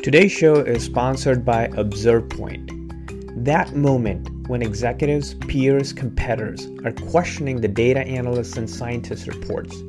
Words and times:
Today's 0.00 0.30
show 0.30 0.54
is 0.54 0.84
sponsored 0.84 1.44
by 1.44 1.66
ObservePoint. 1.68 3.44
That 3.44 3.74
moment 3.74 4.48
when 4.48 4.62
executives, 4.62 5.34
peers, 5.34 5.92
competitors 5.92 6.68
are 6.84 6.92
questioning 7.10 7.60
the 7.60 7.66
data 7.66 8.00
analysts 8.02 8.56
and 8.56 8.70
scientists' 8.70 9.26
reports, 9.26 9.82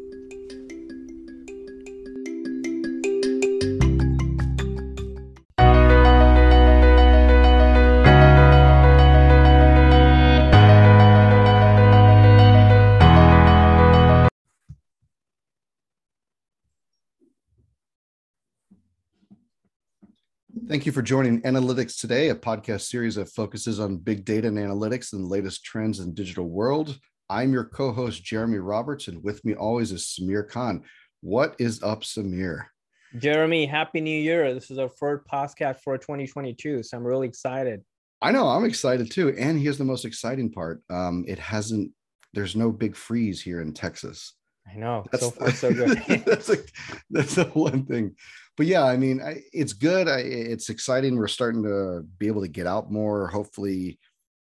Thank 20.80 20.86
you 20.86 20.92
for 20.92 21.02
joining 21.02 21.42
Analytics 21.42 22.00
Today, 22.00 22.30
a 22.30 22.34
podcast 22.34 22.88
series 22.88 23.16
that 23.16 23.28
focuses 23.28 23.80
on 23.80 23.98
big 23.98 24.24
data 24.24 24.48
and 24.48 24.56
analytics 24.56 25.12
and 25.12 25.24
the 25.24 25.28
latest 25.28 25.62
trends 25.62 26.00
in 26.00 26.06
the 26.06 26.14
digital 26.14 26.46
world. 26.46 26.98
I'm 27.28 27.52
your 27.52 27.64
co-host 27.64 28.24
Jeremy 28.24 28.56
Roberts, 28.56 29.06
and 29.06 29.22
with 29.22 29.44
me 29.44 29.52
always 29.54 29.92
is 29.92 30.04
Samir 30.18 30.48
Khan. 30.48 30.82
What 31.20 31.54
is 31.58 31.82
up, 31.82 32.00
Samir? 32.00 32.64
Jeremy, 33.18 33.66
happy 33.66 34.00
new 34.00 34.18
year. 34.18 34.54
This 34.54 34.70
is 34.70 34.78
our 34.78 34.88
first 34.88 35.26
podcast 35.30 35.80
for 35.84 35.98
2022, 35.98 36.82
so 36.82 36.96
I'm 36.96 37.04
really 37.04 37.28
excited. 37.28 37.82
I 38.22 38.32
know, 38.32 38.48
I'm 38.48 38.64
excited 38.64 39.10
too. 39.10 39.34
And 39.36 39.60
here's 39.60 39.76
the 39.76 39.84
most 39.84 40.06
exciting 40.06 40.50
part. 40.50 40.82
Um, 40.88 41.26
it 41.28 41.38
hasn't 41.38 41.92
there's 42.32 42.56
no 42.56 42.72
big 42.72 42.96
freeze 42.96 43.42
here 43.42 43.60
in 43.60 43.74
Texas. 43.74 44.34
I 44.66 44.78
know. 44.78 45.04
That's, 45.12 45.24
so 45.24 45.30
far, 45.30 45.50
so 45.50 45.74
good. 45.74 45.98
that's 46.24 46.48
like 46.48 46.72
that's 47.10 47.34
the 47.34 47.44
one 47.52 47.84
thing 47.84 48.14
but 48.56 48.66
yeah, 48.66 48.84
I 48.84 48.96
mean, 48.96 49.20
I, 49.22 49.42
it's 49.52 49.72
good. 49.72 50.08
I, 50.08 50.18
it's 50.18 50.68
exciting. 50.68 51.16
We're 51.16 51.28
starting 51.28 51.62
to 51.62 52.04
be 52.18 52.26
able 52.26 52.42
to 52.42 52.48
get 52.48 52.66
out 52.66 52.90
more. 52.90 53.28
Hopefully, 53.28 53.98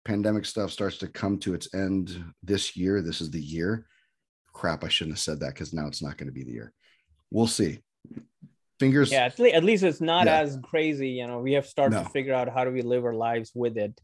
pandemic 0.04 0.44
stuff 0.44 0.70
starts 0.70 0.98
to 0.98 1.08
come 1.08 1.38
to 1.40 1.54
its 1.54 1.74
end 1.74 2.22
this 2.42 2.76
year. 2.76 3.02
This 3.02 3.20
is 3.20 3.30
the 3.30 3.40
year. 3.40 3.86
Crap, 4.52 4.84
I 4.84 4.88
shouldn't 4.88 5.16
have 5.16 5.22
said 5.22 5.40
that 5.40 5.54
because 5.54 5.72
now 5.72 5.86
it's 5.86 6.02
not 6.02 6.16
going 6.16 6.28
to 6.28 6.32
be 6.32 6.44
the 6.44 6.52
year. 6.52 6.72
We'll 7.30 7.46
see. 7.46 7.80
Fingers. 8.78 9.10
Yeah, 9.10 9.24
at 9.24 9.38
least, 9.38 9.54
at 9.54 9.64
least 9.64 9.82
it's 9.82 10.00
not 10.00 10.26
yeah. 10.26 10.40
as 10.40 10.58
crazy. 10.62 11.10
You 11.10 11.26
know, 11.26 11.40
we 11.40 11.52
have 11.54 11.66
started 11.66 11.96
no. 11.96 12.04
to 12.04 12.10
figure 12.10 12.34
out 12.34 12.48
how 12.48 12.64
do 12.64 12.70
we 12.70 12.82
live 12.82 13.04
our 13.04 13.14
lives 13.14 13.52
with 13.54 13.76
it. 13.76 13.98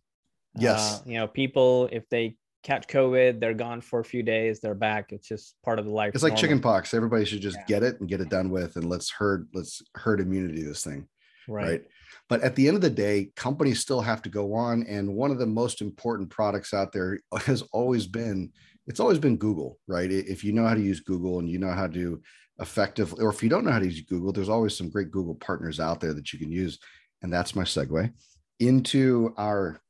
Yes. 0.57 1.01
Uh, 1.01 1.03
you 1.07 1.19
know, 1.19 1.27
people 1.27 1.89
if 1.93 2.09
they 2.09 2.37
catch 2.63 2.87
COVID, 2.87 3.41
they're 3.41 3.55
gone 3.55 3.81
for 3.81 4.01
a 4.01 4.05
few 4.05 4.23
days, 4.23 4.61
they're 4.61 4.75
back. 4.75 5.13
It's 5.13 5.27
just 5.27 5.55
part 5.65 5.79
of 5.79 5.85
the 5.85 5.93
life. 5.93 6.15
It's 6.15 6.23
like 6.23 6.37
chicken 6.37 6.61
pox. 6.61 6.95
Everybody 6.95 7.25
should 7.25 7.41
just 7.41 7.59
yeah. 7.61 7.67
get 7.67 7.83
it 7.83 8.01
and 8.01 8.09
get 8.09 8.21
it 8.21 8.29
done 8.29 8.51
with, 8.51 8.77
and 8.77 8.89
let's 8.89 9.11
herd 9.11 9.49
let's 9.55 9.83
herd 9.95 10.21
immunity 10.21 10.63
this 10.63 10.85
thing. 10.85 11.09
Right. 11.49 11.69
right. 11.69 11.85
But 12.29 12.43
at 12.43 12.55
the 12.55 12.69
end 12.69 12.77
of 12.77 12.83
the 12.83 12.91
day, 12.91 13.31
companies 13.37 13.81
still 13.81 14.01
have 14.01 14.23
to 14.23 14.29
go 14.29 14.55
on. 14.55 14.85
And 14.85 15.15
one 15.15 15.31
of 15.31 15.39
the 15.39 15.47
most 15.47 15.83
important 15.83 16.31
products 16.31 16.73
out 16.73 16.93
there 16.93 17.19
has 17.47 17.63
always 17.73 18.07
been 18.07 18.53
it's 18.87 19.01
always 19.01 19.19
been 19.19 19.37
Google, 19.37 19.79
right? 19.87 20.11
If 20.11 20.43
you 20.43 20.53
know 20.53 20.67
how 20.67 20.75
to 20.75 20.81
use 20.81 21.01
Google 21.01 21.39
and 21.39 21.49
you 21.49 21.59
know 21.59 21.71
how 21.71 21.87
to 21.87 22.21
effectively, 22.61 23.23
or 23.25 23.31
if 23.31 23.43
you 23.43 23.49
don't 23.49 23.65
know 23.65 23.71
how 23.71 23.79
to 23.79 23.87
use 23.87 24.01
Google, 24.03 24.33
there's 24.33 24.49
always 24.49 24.77
some 24.77 24.91
great 24.91 25.11
Google 25.11 25.37
partners 25.37 25.79
out 25.79 26.01
there 26.01 26.15
that 26.15 26.33
you 26.33 26.39
can 26.39 26.51
use. 26.51 26.79
And 27.23 27.33
that's 27.33 27.55
my 27.55 27.63
segue 27.63 28.13
into 28.59 29.35
our 29.37 29.81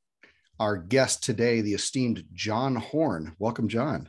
our 0.61 0.77
guest 0.77 1.23
today, 1.23 1.61
the 1.61 1.75
esteemed 1.75 2.25
John 2.33 2.77
Horn. 2.77 3.35
Welcome, 3.39 3.69
John. 3.69 4.09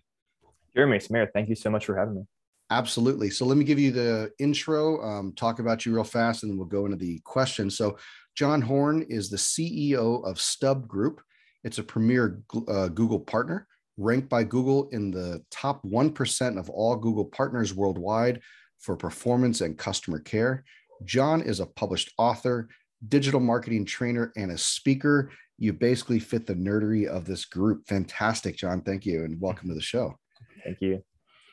Jeremy 0.76 0.98
Samir, 0.98 1.28
thank 1.34 1.50
you 1.50 1.56
so 1.56 1.70
much 1.70 1.86
for 1.86 1.98
having 1.98 2.16
me. 2.16 2.24
Absolutely. 2.70 3.30
So 3.30 3.46
let 3.46 3.58
me 3.58 3.66
give 3.66 3.80
you 3.80 3.92
the 3.92 4.32
intro, 4.40 5.02
um, 5.04 5.34
talk 5.34 5.60
about 5.60 5.86
you 5.86 5.94
real 5.94 6.04
fast, 6.04 6.44
and 6.44 6.52
then 6.52 6.58
we'll 6.58 6.66
go 6.66 6.86
into 6.86 6.98
the 6.98 7.20
questions. 7.24 7.78
So 7.78 7.98
John 8.36 8.62
Horn 8.62 9.06
is 9.10 9.30
the 9.30 9.38
CEO 9.38 10.26
of 10.26 10.42
Stub 10.42 10.88
Group. 10.88 11.22
It's 11.64 11.78
a 11.78 11.84
premier 11.84 12.42
uh, 12.68 12.88
Google 12.88 13.20
partner, 13.20 13.68
ranked 13.98 14.28
by 14.28 14.44
Google 14.44 14.90
in 14.90 15.12
the 15.12 15.44
top 15.52 15.84
1% 15.84 16.58
of 16.58 16.70
all 16.70 16.96
Google 16.96 17.26
partners 17.26 17.74
worldwide 17.74 18.42
for 18.80 18.96
performance 18.96 19.62
and 19.62 19.78
customer 19.78 20.20
care. 20.20 20.64
John 21.06 21.42
is 21.42 21.60
a 21.60 21.66
published 21.66 22.12
author, 22.18 22.70
digital 23.08 23.40
marketing 23.40 23.86
trainer, 23.86 24.32
and 24.36 24.52
a 24.52 24.58
speaker 24.58 25.32
you 25.58 25.72
basically 25.74 26.20
fit 26.20 26.46
the 26.46 26.56
nerdery 26.56 27.08
of 27.08 27.26
this 27.26 27.46
group. 27.46 27.88
Fantastic, 27.88 28.58
John. 28.58 28.82
Thank 28.82 29.06
you, 29.06 29.24
and 29.24 29.40
welcome 29.40 29.70
to 29.70 29.76
the 29.76 29.82
show. 29.82 30.18
Thank 30.64 30.82
you. 30.82 31.04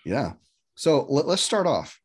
Yeah. 0.04 0.32
So 0.74 1.06
let, 1.08 1.26
us 1.26 1.42
start 1.42 1.66
off. 1.66 2.00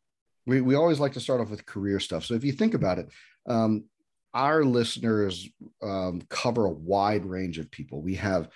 We, 0.46 0.62
we 0.62 0.76
always 0.76 1.00
like 1.00 1.14
to 1.14 1.20
start 1.20 1.42
off 1.42 1.50
with 1.50 1.66
career 1.66 2.00
stuff. 2.00 2.26
So 2.26 2.34
if 2.34 2.44
you 2.44 2.52
think 2.52 2.74
about 2.74 3.00
it, 3.00 3.10
um, 3.48 3.86
our 4.34 4.66
listeners 4.66 5.50
um, 5.82 6.22
cover 6.30 6.66
a 6.66 6.72
wide 6.72 7.26
range 7.26 7.58
of 7.58 7.72
people. 7.72 8.02
We 8.02 8.16
have 8.16 8.50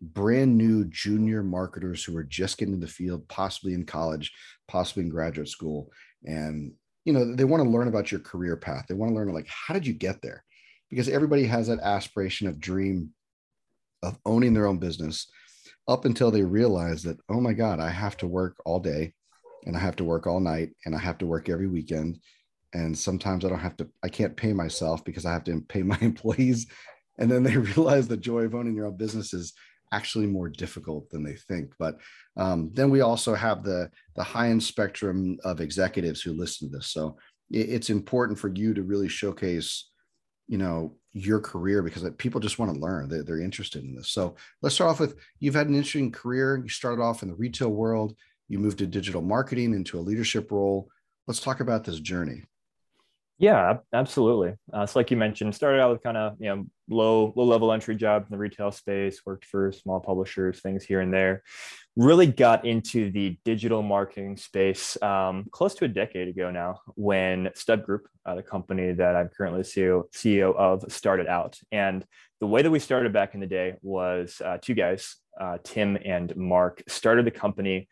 brand 0.00 0.56
new 0.56 0.84
junior 0.84 1.42
marketers 1.42 2.04
who 2.04 2.16
are 2.16 2.24
just 2.24 2.56
getting 2.56 2.74
in 2.74 2.80
the 2.80 2.86
field, 2.86 3.26
possibly 3.28 3.74
in 3.74 3.84
college, 3.84 4.32
possibly 4.68 5.02
in 5.02 5.08
graduate 5.08 5.48
school, 5.48 5.90
and 6.24 6.72
you 7.04 7.12
know 7.12 7.34
they 7.34 7.44
want 7.44 7.62
to 7.62 7.68
learn 7.68 7.88
about 7.88 8.10
your 8.10 8.20
career 8.20 8.56
path. 8.56 8.86
They 8.88 8.94
want 8.94 9.10
to 9.10 9.14
learn 9.14 9.32
like 9.32 9.48
how 9.48 9.74
did 9.74 9.86
you 9.86 9.94
get 9.94 10.22
there? 10.22 10.44
because 10.94 11.08
everybody 11.08 11.44
has 11.44 11.66
that 11.66 11.80
aspiration 11.80 12.46
of 12.46 12.60
dream 12.60 13.10
of 14.04 14.16
owning 14.24 14.54
their 14.54 14.66
own 14.66 14.78
business 14.78 15.26
up 15.88 16.04
until 16.04 16.30
they 16.30 16.42
realize 16.42 17.02
that 17.02 17.18
oh 17.28 17.40
my 17.40 17.52
god 17.52 17.80
i 17.80 17.90
have 17.90 18.16
to 18.16 18.28
work 18.28 18.56
all 18.64 18.78
day 18.78 19.12
and 19.66 19.76
i 19.76 19.80
have 19.80 19.96
to 19.96 20.04
work 20.04 20.28
all 20.28 20.38
night 20.38 20.70
and 20.86 20.94
i 20.94 20.98
have 20.98 21.18
to 21.18 21.26
work 21.26 21.48
every 21.48 21.66
weekend 21.66 22.18
and 22.74 22.96
sometimes 22.96 23.44
i 23.44 23.48
don't 23.48 23.58
have 23.58 23.76
to 23.76 23.88
i 24.04 24.08
can't 24.08 24.36
pay 24.36 24.52
myself 24.52 25.04
because 25.04 25.26
i 25.26 25.32
have 25.32 25.42
to 25.42 25.60
pay 25.68 25.82
my 25.94 25.98
employees 26.00 26.66
and 27.18 27.28
then 27.28 27.42
they 27.42 27.56
realize 27.74 28.06
the 28.06 28.16
joy 28.16 28.42
of 28.42 28.54
owning 28.54 28.76
your 28.76 28.86
own 28.86 28.96
business 28.96 29.34
is 29.34 29.52
actually 29.92 30.26
more 30.26 30.48
difficult 30.48 31.08
than 31.10 31.22
they 31.22 31.34
think. 31.34 31.72
But 31.78 31.98
um, 32.36 32.70
then 32.72 32.90
we 32.90 33.00
also 33.00 33.34
have 33.34 33.62
the 33.62 33.90
the 34.16 34.22
high 34.22 34.48
end 34.48 34.62
spectrum 34.62 35.38
of 35.44 35.60
executives 35.60 36.22
who 36.22 36.32
listen 36.32 36.70
to 36.70 36.78
this. 36.78 36.88
So 36.88 37.16
it, 37.50 37.68
it's 37.68 37.90
important 37.90 38.38
for 38.38 38.48
you 38.48 38.74
to 38.74 38.82
really 38.82 39.08
showcase 39.08 39.90
you 40.46 40.58
know 40.58 40.96
your 41.12 41.40
career 41.40 41.82
because 41.82 42.08
people 42.18 42.40
just 42.40 42.58
want 42.58 42.74
to 42.74 42.80
learn. 42.80 43.08
They're, 43.08 43.22
they're 43.22 43.40
interested 43.40 43.84
in 43.84 43.94
this. 43.94 44.10
So 44.10 44.34
let's 44.62 44.74
start 44.74 44.90
off 44.90 45.00
with 45.00 45.16
you've 45.38 45.54
had 45.54 45.68
an 45.68 45.74
interesting 45.74 46.10
career. 46.10 46.60
You 46.62 46.68
started 46.68 47.02
off 47.02 47.22
in 47.22 47.28
the 47.28 47.36
retail 47.36 47.70
world. 47.70 48.16
You 48.48 48.58
moved 48.58 48.78
to 48.78 48.86
digital 48.86 49.22
marketing 49.22 49.74
into 49.74 49.98
a 49.98 50.02
leadership 50.02 50.50
role. 50.50 50.88
Let's 51.26 51.40
talk 51.40 51.60
about 51.60 51.84
this 51.84 52.00
journey 52.00 52.42
yeah 53.38 53.78
absolutely 53.92 54.54
uh, 54.72 54.86
so 54.86 54.98
like 54.98 55.10
you 55.10 55.16
mentioned 55.16 55.54
started 55.54 55.80
out 55.80 55.90
with 55.90 56.02
kind 56.02 56.16
of 56.16 56.36
you 56.38 56.48
know 56.48 56.64
low 56.88 57.32
low 57.36 57.44
level 57.44 57.72
entry 57.72 57.96
job 57.96 58.22
in 58.22 58.28
the 58.30 58.38
retail 58.38 58.70
space 58.70 59.20
worked 59.26 59.44
for 59.44 59.72
small 59.72 60.00
publishers 60.00 60.60
things 60.60 60.84
here 60.84 61.00
and 61.00 61.12
there 61.12 61.42
really 61.96 62.26
got 62.26 62.64
into 62.64 63.10
the 63.10 63.38
digital 63.44 63.82
marketing 63.82 64.36
space 64.36 65.00
um, 65.02 65.46
close 65.52 65.74
to 65.74 65.84
a 65.84 65.88
decade 65.88 66.28
ago 66.28 66.50
now 66.50 66.80
when 66.96 67.50
Stub 67.54 67.84
Group, 67.84 68.08
uh, 68.26 68.34
the 68.34 68.42
company 68.42 68.92
that 68.92 69.14
I'm 69.14 69.28
currently 69.28 69.62
CEO, 69.62 70.10
CEO 70.12 70.54
of, 70.56 70.90
started 70.90 71.28
out. 71.28 71.58
And 71.70 72.04
the 72.40 72.46
way 72.48 72.62
that 72.62 72.70
we 72.70 72.80
started 72.80 73.12
back 73.12 73.34
in 73.34 73.40
the 73.40 73.46
day 73.46 73.74
was 73.80 74.42
uh, 74.44 74.58
two 74.60 74.74
guys, 74.74 75.16
uh, 75.40 75.58
Tim 75.62 75.96
and 76.04 76.34
Mark, 76.36 76.82
started 76.88 77.26
the 77.26 77.30
company 77.30 77.88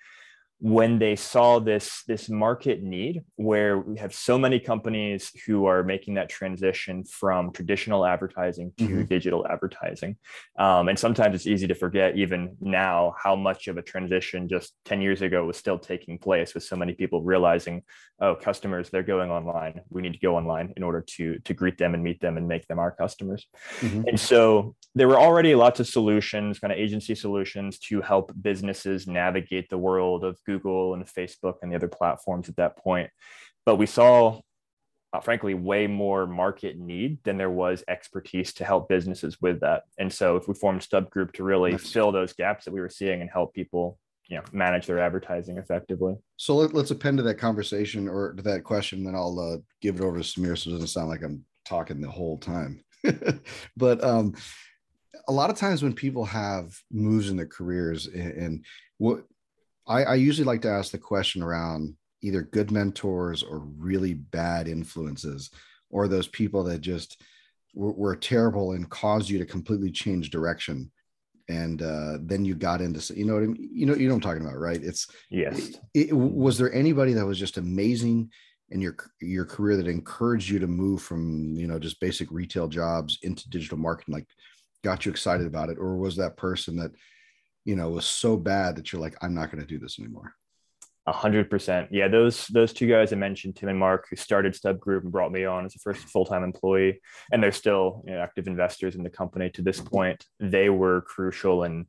when 0.62 1.00
they 1.00 1.16
saw 1.16 1.58
this 1.58 2.04
this 2.06 2.30
market 2.30 2.84
need 2.84 3.20
where 3.34 3.80
we 3.80 3.98
have 3.98 4.14
so 4.14 4.38
many 4.38 4.60
companies 4.60 5.32
who 5.44 5.66
are 5.66 5.82
making 5.82 6.14
that 6.14 6.28
transition 6.28 7.02
from 7.02 7.50
traditional 7.50 8.06
advertising 8.06 8.72
to 8.78 8.84
mm-hmm. 8.84 9.02
digital 9.06 9.44
advertising 9.48 10.16
um, 10.60 10.88
and 10.88 10.96
sometimes 10.96 11.34
it's 11.34 11.48
easy 11.48 11.66
to 11.66 11.74
forget 11.74 12.16
even 12.16 12.56
now 12.60 13.12
how 13.20 13.34
much 13.34 13.66
of 13.66 13.76
a 13.76 13.82
transition 13.82 14.48
just 14.48 14.72
10 14.84 15.00
years 15.00 15.20
ago 15.20 15.44
was 15.44 15.56
still 15.56 15.80
taking 15.80 16.16
place 16.16 16.54
with 16.54 16.62
so 16.62 16.76
many 16.76 16.92
people 16.92 17.22
realizing 17.22 17.82
oh 18.20 18.36
customers 18.36 18.88
they're 18.88 19.02
going 19.02 19.32
online 19.32 19.80
we 19.90 20.00
need 20.00 20.12
to 20.12 20.20
go 20.20 20.36
online 20.36 20.72
in 20.76 20.84
order 20.84 21.00
to 21.00 21.40
to 21.40 21.54
greet 21.54 21.76
them 21.76 21.92
and 21.92 22.04
meet 22.04 22.20
them 22.20 22.36
and 22.36 22.46
make 22.46 22.68
them 22.68 22.78
our 22.78 22.92
customers 22.92 23.48
mm-hmm. 23.80 24.02
and 24.06 24.20
so 24.20 24.76
there 24.94 25.08
were 25.08 25.18
already 25.18 25.56
lots 25.56 25.80
of 25.80 25.88
solutions 25.88 26.60
kind 26.60 26.72
of 26.72 26.78
agency 26.78 27.16
solutions 27.16 27.80
to 27.80 28.00
help 28.00 28.30
businesses 28.40 29.08
navigate 29.08 29.68
the 29.68 29.76
world 29.76 30.22
of 30.22 30.38
Google 30.44 30.51
and 30.54 31.06
Facebook 31.06 31.54
and 31.62 31.70
the 31.70 31.76
other 31.76 31.88
platforms 31.88 32.48
at 32.48 32.56
that 32.56 32.76
point. 32.76 33.10
But 33.64 33.76
we 33.76 33.86
saw, 33.86 34.40
uh, 35.12 35.20
frankly, 35.20 35.54
way 35.54 35.86
more 35.86 36.26
market 36.26 36.78
need 36.78 37.22
than 37.24 37.38
there 37.38 37.50
was 37.50 37.84
expertise 37.88 38.52
to 38.54 38.64
help 38.64 38.88
businesses 38.88 39.40
with 39.40 39.60
that. 39.60 39.82
And 39.98 40.12
so, 40.12 40.36
if 40.36 40.48
we 40.48 40.54
formed 40.54 40.82
Stub 40.82 41.10
Group 41.10 41.32
to 41.34 41.44
really 41.44 41.72
nice. 41.72 41.90
fill 41.90 42.12
those 42.12 42.32
gaps 42.32 42.64
that 42.64 42.74
we 42.74 42.80
were 42.80 42.88
seeing 42.88 43.20
and 43.20 43.30
help 43.30 43.54
people, 43.54 43.98
you 44.28 44.36
know, 44.36 44.44
manage 44.52 44.86
their 44.86 44.98
advertising 44.98 45.58
effectively. 45.58 46.16
So 46.36 46.56
let, 46.56 46.74
us 46.74 46.90
append 46.90 47.18
to 47.18 47.22
that 47.24 47.34
conversation 47.34 48.08
or 48.08 48.32
to 48.32 48.42
that 48.42 48.64
question, 48.64 49.04
then 49.04 49.14
I'll 49.14 49.38
uh, 49.38 49.58
give 49.80 49.96
it 49.96 50.02
over 50.02 50.18
to 50.18 50.24
Samir 50.24 50.56
so 50.56 50.70
it 50.70 50.74
doesn't 50.74 50.88
sound 50.88 51.08
like 51.08 51.22
I'm 51.22 51.44
talking 51.64 52.00
the 52.00 52.10
whole 52.10 52.38
time. 52.38 52.82
but 53.76 54.02
um, 54.02 54.34
a 55.28 55.32
lot 55.32 55.50
of 55.50 55.56
times 55.56 55.82
when 55.82 55.92
people 55.92 56.24
have 56.24 56.74
moves 56.90 57.30
in 57.30 57.36
their 57.36 57.46
careers 57.46 58.06
and, 58.06 58.32
and 58.32 58.64
what 58.98 59.24
I, 59.86 60.04
I 60.04 60.14
usually 60.14 60.44
like 60.44 60.62
to 60.62 60.70
ask 60.70 60.92
the 60.92 60.98
question 60.98 61.42
around 61.42 61.94
either 62.22 62.42
good 62.42 62.70
mentors 62.70 63.42
or 63.42 63.58
really 63.58 64.14
bad 64.14 64.68
influences 64.68 65.50
or 65.90 66.08
those 66.08 66.28
people 66.28 66.64
that 66.64 66.80
just 66.80 67.20
were, 67.74 67.92
were 67.92 68.16
terrible 68.16 68.72
and 68.72 68.88
caused 68.88 69.28
you 69.28 69.38
to 69.38 69.46
completely 69.46 69.90
change 69.90 70.30
direction. 70.30 70.90
And 71.48 71.82
uh, 71.82 72.18
then 72.22 72.44
you 72.44 72.54
got 72.54 72.80
into 72.80 73.14
you 73.14 73.24
know 73.24 73.34
what 73.34 73.42
I 73.42 73.46
mean? 73.46 73.70
you 73.72 73.84
know 73.84 73.94
you 73.94 74.08
know 74.08 74.14
what 74.14 74.24
I'm 74.24 74.30
talking 74.30 74.46
about 74.46 74.60
right? 74.60 74.82
It's 74.82 75.08
yes. 75.28 75.76
it, 75.92 76.10
it, 76.10 76.12
was 76.12 76.56
there 76.56 76.72
anybody 76.72 77.12
that 77.14 77.26
was 77.26 77.38
just 77.38 77.58
amazing 77.58 78.30
in 78.70 78.80
your 78.80 78.96
your 79.20 79.44
career 79.44 79.76
that 79.76 79.88
encouraged 79.88 80.48
you 80.48 80.60
to 80.60 80.68
move 80.68 81.02
from 81.02 81.54
you 81.56 81.66
know 81.66 81.80
just 81.80 82.00
basic 82.00 82.30
retail 82.30 82.68
jobs 82.68 83.18
into 83.22 83.50
digital 83.50 83.76
marketing 83.76 84.14
like 84.14 84.26
got 84.84 85.04
you 85.04 85.10
excited 85.10 85.46
about 85.46 85.68
it? 85.68 85.78
Or 85.78 85.96
was 85.96 86.16
that 86.16 86.36
person 86.36 86.76
that 86.76 86.92
you 87.64 87.76
know 87.76 87.90
was 87.90 88.06
so 88.06 88.36
bad 88.36 88.76
that 88.76 88.92
you're 88.92 89.00
like 89.00 89.16
i'm 89.22 89.34
not 89.34 89.50
going 89.50 89.60
to 89.60 89.66
do 89.66 89.78
this 89.78 89.98
anymore 89.98 90.34
a 91.06 91.12
hundred 91.12 91.50
percent. 91.50 91.88
Yeah, 91.90 92.08
those 92.08 92.46
those 92.48 92.72
two 92.72 92.86
guys 92.86 93.12
I 93.12 93.16
mentioned, 93.16 93.56
Tim 93.56 93.68
and 93.68 93.78
Mark, 93.78 94.06
who 94.08 94.16
started 94.16 94.54
Stub 94.54 94.78
Group 94.78 95.02
and 95.02 95.10
brought 95.10 95.32
me 95.32 95.44
on 95.44 95.64
as 95.64 95.74
a 95.74 95.80
first 95.80 96.04
full 96.08 96.24
time 96.24 96.44
employee, 96.44 97.00
and 97.32 97.42
they're 97.42 97.50
still 97.50 98.04
you 98.06 98.12
know, 98.12 98.20
active 98.20 98.46
investors 98.46 98.94
in 98.94 99.02
the 99.02 99.10
company 99.10 99.50
to 99.50 99.62
this 99.62 99.80
point. 99.80 100.24
They 100.38 100.70
were 100.70 101.00
crucial 101.02 101.64
in 101.64 101.86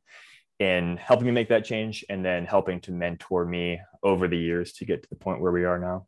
in 0.59 0.97
helping 0.97 1.27
me 1.27 1.31
make 1.31 1.49
that 1.49 1.65
change, 1.65 2.03
and 2.09 2.25
then 2.25 2.45
helping 2.45 2.81
to 2.81 2.91
mentor 2.91 3.45
me 3.45 3.79
over 4.01 4.27
the 4.27 4.37
years 4.37 4.73
to 4.73 4.85
get 4.85 5.03
to 5.03 5.09
the 5.09 5.15
point 5.15 5.41
where 5.41 5.51
we 5.51 5.63
are 5.63 5.77
now. 5.77 6.07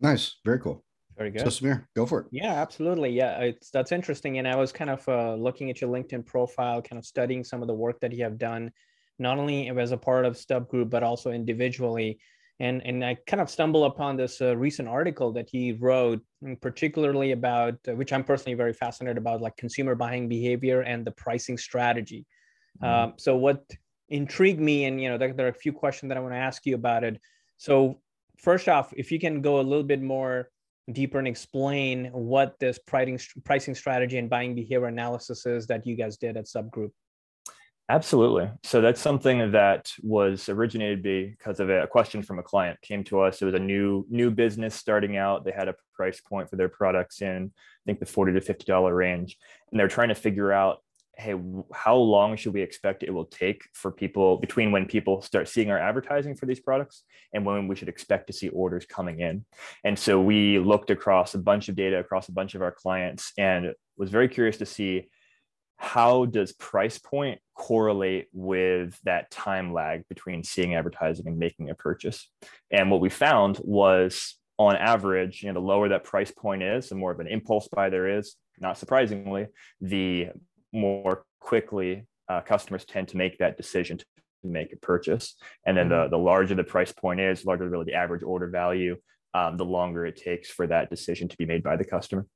Nice, 0.00 0.36
very 0.42 0.60
cool. 0.60 0.82
Very 1.18 1.30
good. 1.30 1.40
So 1.40 1.48
Samir, 1.48 1.84
go 1.94 2.06
for 2.06 2.20
it. 2.20 2.26
Yeah, 2.30 2.54
absolutely. 2.54 3.10
Yeah, 3.10 3.40
it's 3.40 3.70
that's 3.70 3.92
interesting. 3.92 4.38
And 4.38 4.48
I 4.48 4.56
was 4.56 4.72
kind 4.72 4.88
of 4.88 5.06
uh, 5.06 5.34
looking 5.34 5.68
at 5.68 5.82
your 5.82 5.90
LinkedIn 5.90 6.24
profile, 6.24 6.80
kind 6.80 6.98
of 6.98 7.04
studying 7.04 7.44
some 7.44 7.60
of 7.60 7.68
the 7.68 7.74
work 7.74 8.00
that 8.00 8.12
you 8.12 8.24
have 8.24 8.38
done 8.38 8.70
not 9.18 9.38
only 9.38 9.68
as 9.68 9.92
a 9.92 9.96
part 9.96 10.24
of 10.24 10.36
Stub 10.36 10.68
Group, 10.68 10.90
but 10.90 11.02
also 11.02 11.30
individually. 11.30 12.18
And, 12.60 12.82
and 12.84 13.04
I 13.04 13.16
kind 13.26 13.40
of 13.40 13.48
stumble 13.48 13.84
upon 13.84 14.16
this 14.16 14.40
uh, 14.40 14.56
recent 14.56 14.88
article 14.88 15.32
that 15.32 15.48
he 15.48 15.72
wrote, 15.72 16.20
mm, 16.42 16.60
particularly 16.60 17.32
about, 17.32 17.74
uh, 17.86 17.94
which 17.94 18.12
I'm 18.12 18.24
personally 18.24 18.54
very 18.54 18.72
fascinated 18.72 19.16
about, 19.16 19.40
like 19.40 19.56
consumer 19.56 19.94
buying 19.94 20.28
behavior 20.28 20.80
and 20.80 21.04
the 21.04 21.12
pricing 21.12 21.56
strategy. 21.56 22.26
Mm-hmm. 22.82 23.10
Um, 23.10 23.12
so 23.16 23.36
what 23.36 23.64
intrigued 24.08 24.60
me, 24.60 24.86
and 24.86 25.00
you 25.00 25.08
know, 25.08 25.18
there, 25.18 25.32
there 25.32 25.46
are 25.46 25.50
a 25.50 25.54
few 25.54 25.72
questions 25.72 26.10
that 26.10 26.16
I 26.16 26.20
want 26.20 26.34
to 26.34 26.38
ask 26.38 26.66
you 26.66 26.74
about 26.74 27.04
it. 27.04 27.20
So 27.58 28.00
first 28.38 28.68
off, 28.68 28.92
if 28.96 29.12
you 29.12 29.20
can 29.20 29.40
go 29.40 29.60
a 29.60 29.62
little 29.62 29.84
bit 29.84 30.02
more 30.02 30.50
deeper 30.92 31.18
and 31.18 31.28
explain 31.28 32.06
what 32.06 32.58
this 32.58 32.78
pricing 32.78 33.20
pricing 33.44 33.74
strategy 33.74 34.18
and 34.18 34.30
buying 34.30 34.54
behavior 34.54 34.86
analysis 34.86 35.44
is 35.44 35.66
that 35.66 35.86
you 35.86 35.96
guys 35.96 36.16
did 36.16 36.36
at 36.36 36.48
Stub 36.48 36.70
Group. 36.70 36.92
Absolutely. 37.90 38.50
So 38.64 38.82
that's 38.82 39.00
something 39.00 39.52
that 39.52 39.90
was 40.02 40.50
originated 40.50 41.02
because 41.02 41.58
of 41.58 41.70
a 41.70 41.86
question 41.86 42.22
from 42.22 42.38
a 42.38 42.42
client 42.42 42.78
came 42.82 43.02
to 43.04 43.20
us. 43.20 43.40
It 43.40 43.46
was 43.46 43.54
a 43.54 43.58
new 43.58 44.04
new 44.10 44.30
business 44.30 44.74
starting 44.74 45.16
out. 45.16 45.44
They 45.44 45.52
had 45.52 45.68
a 45.68 45.74
price 45.94 46.20
point 46.20 46.50
for 46.50 46.56
their 46.56 46.68
products 46.68 47.22
in 47.22 47.50
I 47.54 47.82
think 47.86 47.98
the 47.98 48.04
forty 48.06 48.34
to 48.34 48.42
fifty 48.42 48.66
dollar 48.66 48.94
range, 48.94 49.38
and 49.70 49.80
they're 49.80 49.88
trying 49.88 50.10
to 50.10 50.14
figure 50.14 50.52
out, 50.52 50.82
hey, 51.16 51.34
how 51.72 51.96
long 51.96 52.36
should 52.36 52.52
we 52.52 52.60
expect 52.60 53.02
it 53.04 53.10
will 53.14 53.24
take 53.24 53.62
for 53.72 53.90
people 53.90 54.36
between 54.36 54.70
when 54.70 54.84
people 54.84 55.22
start 55.22 55.48
seeing 55.48 55.70
our 55.70 55.78
advertising 55.78 56.36
for 56.36 56.44
these 56.44 56.60
products 56.60 57.04
and 57.32 57.46
when 57.46 57.68
we 57.68 57.74
should 57.74 57.88
expect 57.88 58.26
to 58.26 58.34
see 58.34 58.50
orders 58.50 58.84
coming 58.84 59.20
in. 59.20 59.46
And 59.82 59.98
so 59.98 60.20
we 60.20 60.58
looked 60.58 60.90
across 60.90 61.34
a 61.34 61.38
bunch 61.38 61.70
of 61.70 61.74
data 61.74 61.98
across 61.98 62.28
a 62.28 62.32
bunch 62.32 62.54
of 62.54 62.60
our 62.60 62.70
clients 62.70 63.32
and 63.38 63.72
was 63.96 64.10
very 64.10 64.28
curious 64.28 64.58
to 64.58 64.66
see 64.66 65.08
how 65.78 66.26
does 66.26 66.52
price 66.52 66.98
point 66.98 67.40
correlate 67.54 68.26
with 68.32 68.98
that 69.04 69.30
time 69.30 69.72
lag 69.72 70.06
between 70.08 70.44
seeing 70.44 70.74
advertising 70.74 71.26
and 71.26 71.38
making 71.38 71.70
a 71.70 71.74
purchase? 71.74 72.30
And 72.70 72.90
what 72.90 73.00
we 73.00 73.08
found 73.08 73.58
was 73.62 74.36
on 74.58 74.74
average 74.74 75.44
you 75.44 75.48
know 75.48 75.54
the 75.54 75.64
lower 75.64 75.88
that 75.88 76.02
price 76.02 76.32
point 76.32 76.64
is 76.64 76.88
the 76.88 76.94
more 76.96 77.12
of 77.12 77.20
an 77.20 77.28
impulse 77.28 77.68
buy 77.68 77.88
there 77.88 78.18
is 78.18 78.34
not 78.58 78.76
surprisingly 78.76 79.46
the 79.80 80.26
more 80.72 81.24
quickly 81.40 82.04
uh, 82.28 82.40
customers 82.40 82.84
tend 82.84 83.08
to 83.08 83.16
make 83.16 83.38
that 83.38 83.56
decision 83.56 83.98
to 83.98 84.04
make 84.44 84.72
a 84.72 84.76
purchase. 84.76 85.36
And 85.66 85.76
then 85.76 85.88
mm-hmm. 85.88 86.10
the, 86.10 86.16
the 86.16 86.22
larger 86.22 86.54
the 86.54 86.64
price 86.64 86.92
point 86.92 87.20
is 87.20 87.44
larger 87.44 87.68
really 87.68 87.86
the 87.86 87.94
average 87.94 88.22
order 88.22 88.48
value 88.48 88.96
um, 89.34 89.56
the 89.56 89.64
longer 89.64 90.06
it 90.06 90.16
takes 90.16 90.50
for 90.50 90.66
that 90.66 90.90
decision 90.90 91.28
to 91.28 91.36
be 91.36 91.46
made 91.46 91.62
by 91.62 91.76
the 91.76 91.84
customer 91.84 92.26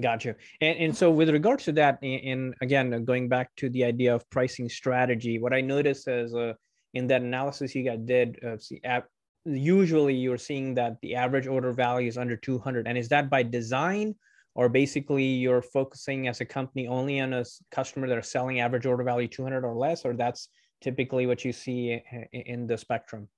Gotcha. 0.00 0.36
And, 0.60 0.78
and 0.78 0.96
so 0.96 1.10
with 1.10 1.28
regards 1.30 1.64
to 1.64 1.72
that, 1.72 1.98
and 2.02 2.54
again, 2.60 3.04
going 3.04 3.28
back 3.28 3.54
to 3.56 3.68
the 3.68 3.84
idea 3.84 4.14
of 4.14 4.28
pricing 4.30 4.68
strategy, 4.68 5.38
what 5.38 5.52
I 5.52 5.60
noticed 5.60 6.06
is 6.06 6.34
uh, 6.34 6.52
in 6.94 7.08
that 7.08 7.22
analysis 7.22 7.74
you 7.74 7.82
guys 7.82 7.98
did, 8.04 8.38
uh, 8.44 8.58
see, 8.58 8.80
usually 9.44 10.14
you're 10.14 10.38
seeing 10.38 10.74
that 10.74 11.00
the 11.02 11.16
average 11.16 11.46
order 11.46 11.72
value 11.72 12.08
is 12.08 12.18
under 12.18 12.36
200. 12.36 12.86
And 12.86 12.96
is 12.96 13.08
that 13.08 13.28
by 13.28 13.42
design 13.42 14.14
or 14.54 14.68
basically 14.68 15.24
you're 15.24 15.62
focusing 15.62 16.28
as 16.28 16.40
a 16.40 16.44
company 16.44 16.86
only 16.86 17.20
on 17.20 17.32
a 17.32 17.44
customer 17.70 18.08
that 18.08 18.18
are 18.18 18.22
selling 18.22 18.60
average 18.60 18.86
order 18.86 19.04
value 19.04 19.28
200 19.28 19.64
or 19.64 19.74
less, 19.76 20.04
or 20.04 20.14
that's 20.14 20.48
typically 20.80 21.26
what 21.26 21.44
you 21.44 21.52
see 21.52 22.00
in 22.32 22.66
the 22.66 22.76
spectrum? 22.76 23.28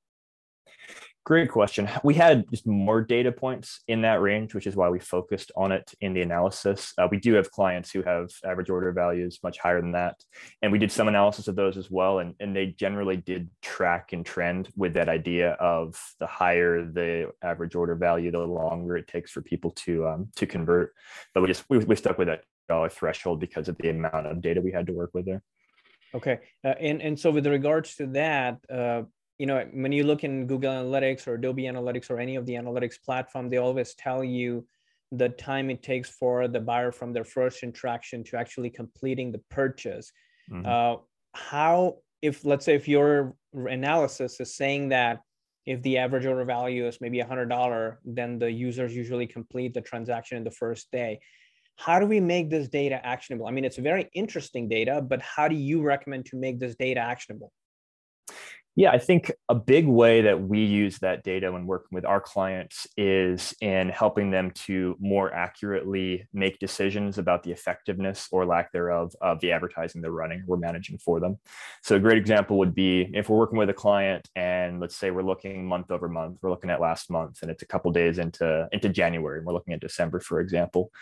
Great 1.26 1.50
question. 1.50 1.88
We 2.02 2.14
had 2.14 2.48
just 2.50 2.66
more 2.66 3.02
data 3.02 3.30
points 3.30 3.80
in 3.86 4.02
that 4.02 4.22
range, 4.22 4.54
which 4.54 4.66
is 4.66 4.74
why 4.74 4.88
we 4.88 4.98
focused 4.98 5.52
on 5.54 5.70
it 5.70 5.92
in 6.00 6.14
the 6.14 6.22
analysis. 6.22 6.94
Uh, 6.96 7.08
we 7.10 7.18
do 7.18 7.34
have 7.34 7.50
clients 7.50 7.90
who 7.90 8.02
have 8.02 8.30
average 8.42 8.70
order 8.70 8.90
values 8.90 9.38
much 9.42 9.58
higher 9.58 9.82
than 9.82 9.92
that. 9.92 10.16
And 10.62 10.72
we 10.72 10.78
did 10.78 10.90
some 10.90 11.08
analysis 11.08 11.46
of 11.46 11.56
those 11.56 11.76
as 11.76 11.90
well. 11.90 12.20
And, 12.20 12.34
and 12.40 12.56
they 12.56 12.66
generally 12.68 13.18
did 13.18 13.50
track 13.60 14.14
and 14.14 14.24
trend 14.24 14.70
with 14.76 14.94
that 14.94 15.10
idea 15.10 15.52
of 15.52 16.00
the 16.20 16.26
higher 16.26 16.86
the 16.86 17.30
average 17.42 17.74
order 17.74 17.96
value, 17.96 18.30
the 18.30 18.38
longer 18.38 18.96
it 18.96 19.06
takes 19.06 19.30
for 19.30 19.42
people 19.42 19.72
to 19.72 20.08
um, 20.08 20.28
to 20.36 20.46
convert. 20.46 20.94
But 21.34 21.42
we 21.42 21.48
just 21.48 21.64
we, 21.68 21.78
we 21.78 21.96
stuck 21.96 22.16
with 22.16 22.28
that 22.28 22.44
dollar 22.66 22.88
threshold 22.88 23.40
because 23.40 23.68
of 23.68 23.76
the 23.76 23.90
amount 23.90 24.26
of 24.26 24.40
data 24.40 24.62
we 24.62 24.72
had 24.72 24.86
to 24.86 24.94
work 24.94 25.10
with 25.12 25.26
there. 25.26 25.42
Okay. 26.14 26.40
Uh, 26.64 26.74
and, 26.80 27.00
and 27.02 27.18
so 27.18 27.30
with 27.30 27.46
regards 27.46 27.94
to 27.96 28.06
that, 28.08 28.58
uh, 28.72 29.02
you 29.40 29.46
know, 29.46 29.66
when 29.72 29.90
you 29.90 30.04
look 30.04 30.22
in 30.22 30.46
Google 30.46 30.70
Analytics 30.70 31.26
or 31.26 31.36
Adobe 31.36 31.62
Analytics 31.62 32.10
or 32.10 32.18
any 32.18 32.36
of 32.36 32.44
the 32.44 32.52
analytics 32.52 33.02
platform, 33.02 33.48
they 33.48 33.56
always 33.56 33.94
tell 33.94 34.22
you 34.22 34.66
the 35.12 35.30
time 35.30 35.70
it 35.70 35.82
takes 35.82 36.10
for 36.10 36.46
the 36.46 36.60
buyer 36.60 36.92
from 36.92 37.14
their 37.14 37.24
first 37.24 37.62
interaction 37.62 38.22
to 38.24 38.36
actually 38.36 38.68
completing 38.68 39.32
the 39.32 39.40
purchase. 39.50 40.12
Mm-hmm. 40.50 40.66
Uh, 40.66 40.96
how, 41.32 41.96
if 42.20 42.44
let's 42.44 42.66
say, 42.66 42.74
if 42.74 42.86
your 42.86 43.34
analysis 43.54 44.38
is 44.40 44.54
saying 44.54 44.90
that 44.90 45.22
if 45.64 45.80
the 45.80 45.96
average 45.96 46.26
order 46.26 46.44
value 46.44 46.86
is 46.86 47.00
maybe 47.00 47.18
$100, 47.18 47.96
then 48.04 48.38
the 48.38 48.52
users 48.52 48.94
usually 48.94 49.26
complete 49.26 49.72
the 49.72 49.80
transaction 49.80 50.36
in 50.36 50.44
the 50.44 50.50
first 50.50 50.90
day. 50.92 51.18
How 51.76 51.98
do 51.98 52.04
we 52.04 52.20
make 52.20 52.50
this 52.50 52.68
data 52.68 53.00
actionable? 53.06 53.46
I 53.46 53.52
mean, 53.52 53.64
it's 53.64 53.78
very 53.78 54.10
interesting 54.12 54.68
data, 54.68 55.00
but 55.00 55.22
how 55.22 55.48
do 55.48 55.56
you 55.56 55.80
recommend 55.80 56.26
to 56.26 56.36
make 56.36 56.60
this 56.60 56.74
data 56.76 57.00
actionable? 57.00 57.50
Yeah, 58.76 58.92
I 58.92 58.98
think 58.98 59.32
a 59.48 59.54
big 59.54 59.86
way 59.86 60.22
that 60.22 60.40
we 60.40 60.64
use 60.64 61.00
that 61.00 61.24
data 61.24 61.50
when 61.50 61.66
working 61.66 61.88
with 61.90 62.04
our 62.04 62.20
clients 62.20 62.86
is 62.96 63.52
in 63.60 63.88
helping 63.88 64.30
them 64.30 64.52
to 64.52 64.96
more 65.00 65.34
accurately 65.34 66.28
make 66.32 66.60
decisions 66.60 67.18
about 67.18 67.42
the 67.42 67.50
effectiveness 67.50 68.28
or 68.30 68.46
lack 68.46 68.70
thereof 68.70 69.12
of 69.20 69.40
the 69.40 69.50
advertising 69.50 70.00
they're 70.00 70.12
running, 70.12 70.44
we're 70.46 70.56
managing 70.56 70.98
for 70.98 71.18
them. 71.18 71.38
So, 71.82 71.96
a 71.96 72.00
great 72.00 72.16
example 72.16 72.58
would 72.58 72.74
be 72.74 73.10
if 73.12 73.28
we're 73.28 73.38
working 73.38 73.58
with 73.58 73.70
a 73.70 73.74
client 73.74 74.28
and 74.36 74.78
let's 74.80 74.96
say 74.96 75.10
we're 75.10 75.22
looking 75.22 75.66
month 75.66 75.90
over 75.90 76.08
month, 76.08 76.38
we're 76.40 76.50
looking 76.50 76.70
at 76.70 76.80
last 76.80 77.10
month 77.10 77.42
and 77.42 77.50
it's 77.50 77.62
a 77.62 77.66
couple 77.66 77.90
days 77.90 78.18
into, 78.18 78.68
into 78.70 78.88
January, 78.88 79.38
and 79.38 79.46
we're 79.46 79.52
looking 79.52 79.74
at 79.74 79.80
December, 79.80 80.20
for 80.20 80.40
example. 80.40 80.92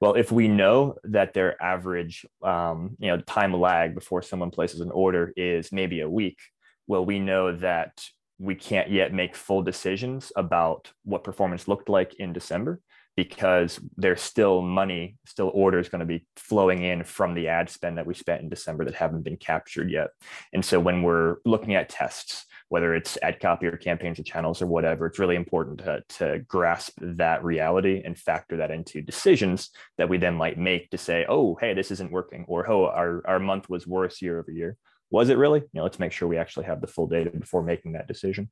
Well, 0.00 0.14
if 0.14 0.30
we 0.30 0.46
know 0.46 0.94
that 1.02 1.34
their 1.34 1.60
average 1.60 2.24
um, 2.44 2.96
you 3.00 3.08
know, 3.08 3.18
time 3.22 3.52
lag 3.52 3.96
before 3.96 4.22
someone 4.22 4.52
places 4.52 4.80
an 4.80 4.92
order 4.92 5.32
is 5.36 5.72
maybe 5.72 6.00
a 6.00 6.08
week 6.08 6.38
well, 6.86 7.04
we 7.04 7.18
know 7.18 7.56
that 7.56 8.04
we 8.38 8.54
can't 8.54 8.90
yet 8.90 9.12
make 9.12 9.34
full 9.34 9.62
decisions 9.62 10.30
about 10.36 10.90
what 11.04 11.24
performance 11.24 11.68
looked 11.68 11.88
like 11.88 12.14
in 12.14 12.32
December 12.32 12.80
because 13.16 13.80
there's 13.96 14.20
still 14.20 14.60
money, 14.60 15.16
still 15.24 15.50
orders 15.54 15.88
going 15.88 16.00
to 16.00 16.06
be 16.06 16.26
flowing 16.36 16.82
in 16.82 17.02
from 17.02 17.34
the 17.34 17.48
ad 17.48 17.70
spend 17.70 17.96
that 17.96 18.06
we 18.06 18.12
spent 18.12 18.42
in 18.42 18.50
December 18.50 18.84
that 18.84 18.94
haven't 18.94 19.22
been 19.22 19.38
captured 19.38 19.90
yet. 19.90 20.08
And 20.52 20.62
so 20.62 20.78
when 20.78 21.02
we're 21.02 21.36
looking 21.46 21.74
at 21.74 21.88
tests, 21.88 22.44
whether 22.68 22.94
it's 22.94 23.16
ad 23.22 23.40
copy 23.40 23.66
or 23.66 23.76
campaigns 23.78 24.18
or 24.18 24.22
channels 24.22 24.60
or 24.60 24.66
whatever, 24.66 25.06
it's 25.06 25.18
really 25.18 25.36
important 25.36 25.78
to, 25.78 26.02
to 26.18 26.40
grasp 26.40 26.92
that 27.00 27.42
reality 27.42 28.02
and 28.04 28.18
factor 28.18 28.58
that 28.58 28.70
into 28.70 29.00
decisions 29.00 29.70
that 29.96 30.10
we 30.10 30.18
then 30.18 30.34
might 30.34 30.58
make 30.58 30.90
to 30.90 30.98
say, 30.98 31.24
oh, 31.26 31.56
hey, 31.58 31.72
this 31.72 31.90
isn't 31.90 32.12
working, 32.12 32.44
or 32.48 32.70
oh, 32.70 32.86
our, 32.86 33.22
our 33.26 33.38
month 33.38 33.70
was 33.70 33.86
worse 33.86 34.20
year 34.20 34.38
over 34.38 34.50
year 34.50 34.76
was 35.10 35.28
it 35.28 35.38
really? 35.38 35.60
You 35.60 35.68
know, 35.74 35.82
let's 35.82 35.98
make 35.98 36.12
sure 36.12 36.28
we 36.28 36.38
actually 36.38 36.66
have 36.66 36.80
the 36.80 36.86
full 36.86 37.06
data 37.06 37.30
before 37.30 37.62
making 37.62 37.92
that 37.92 38.08
decision. 38.08 38.50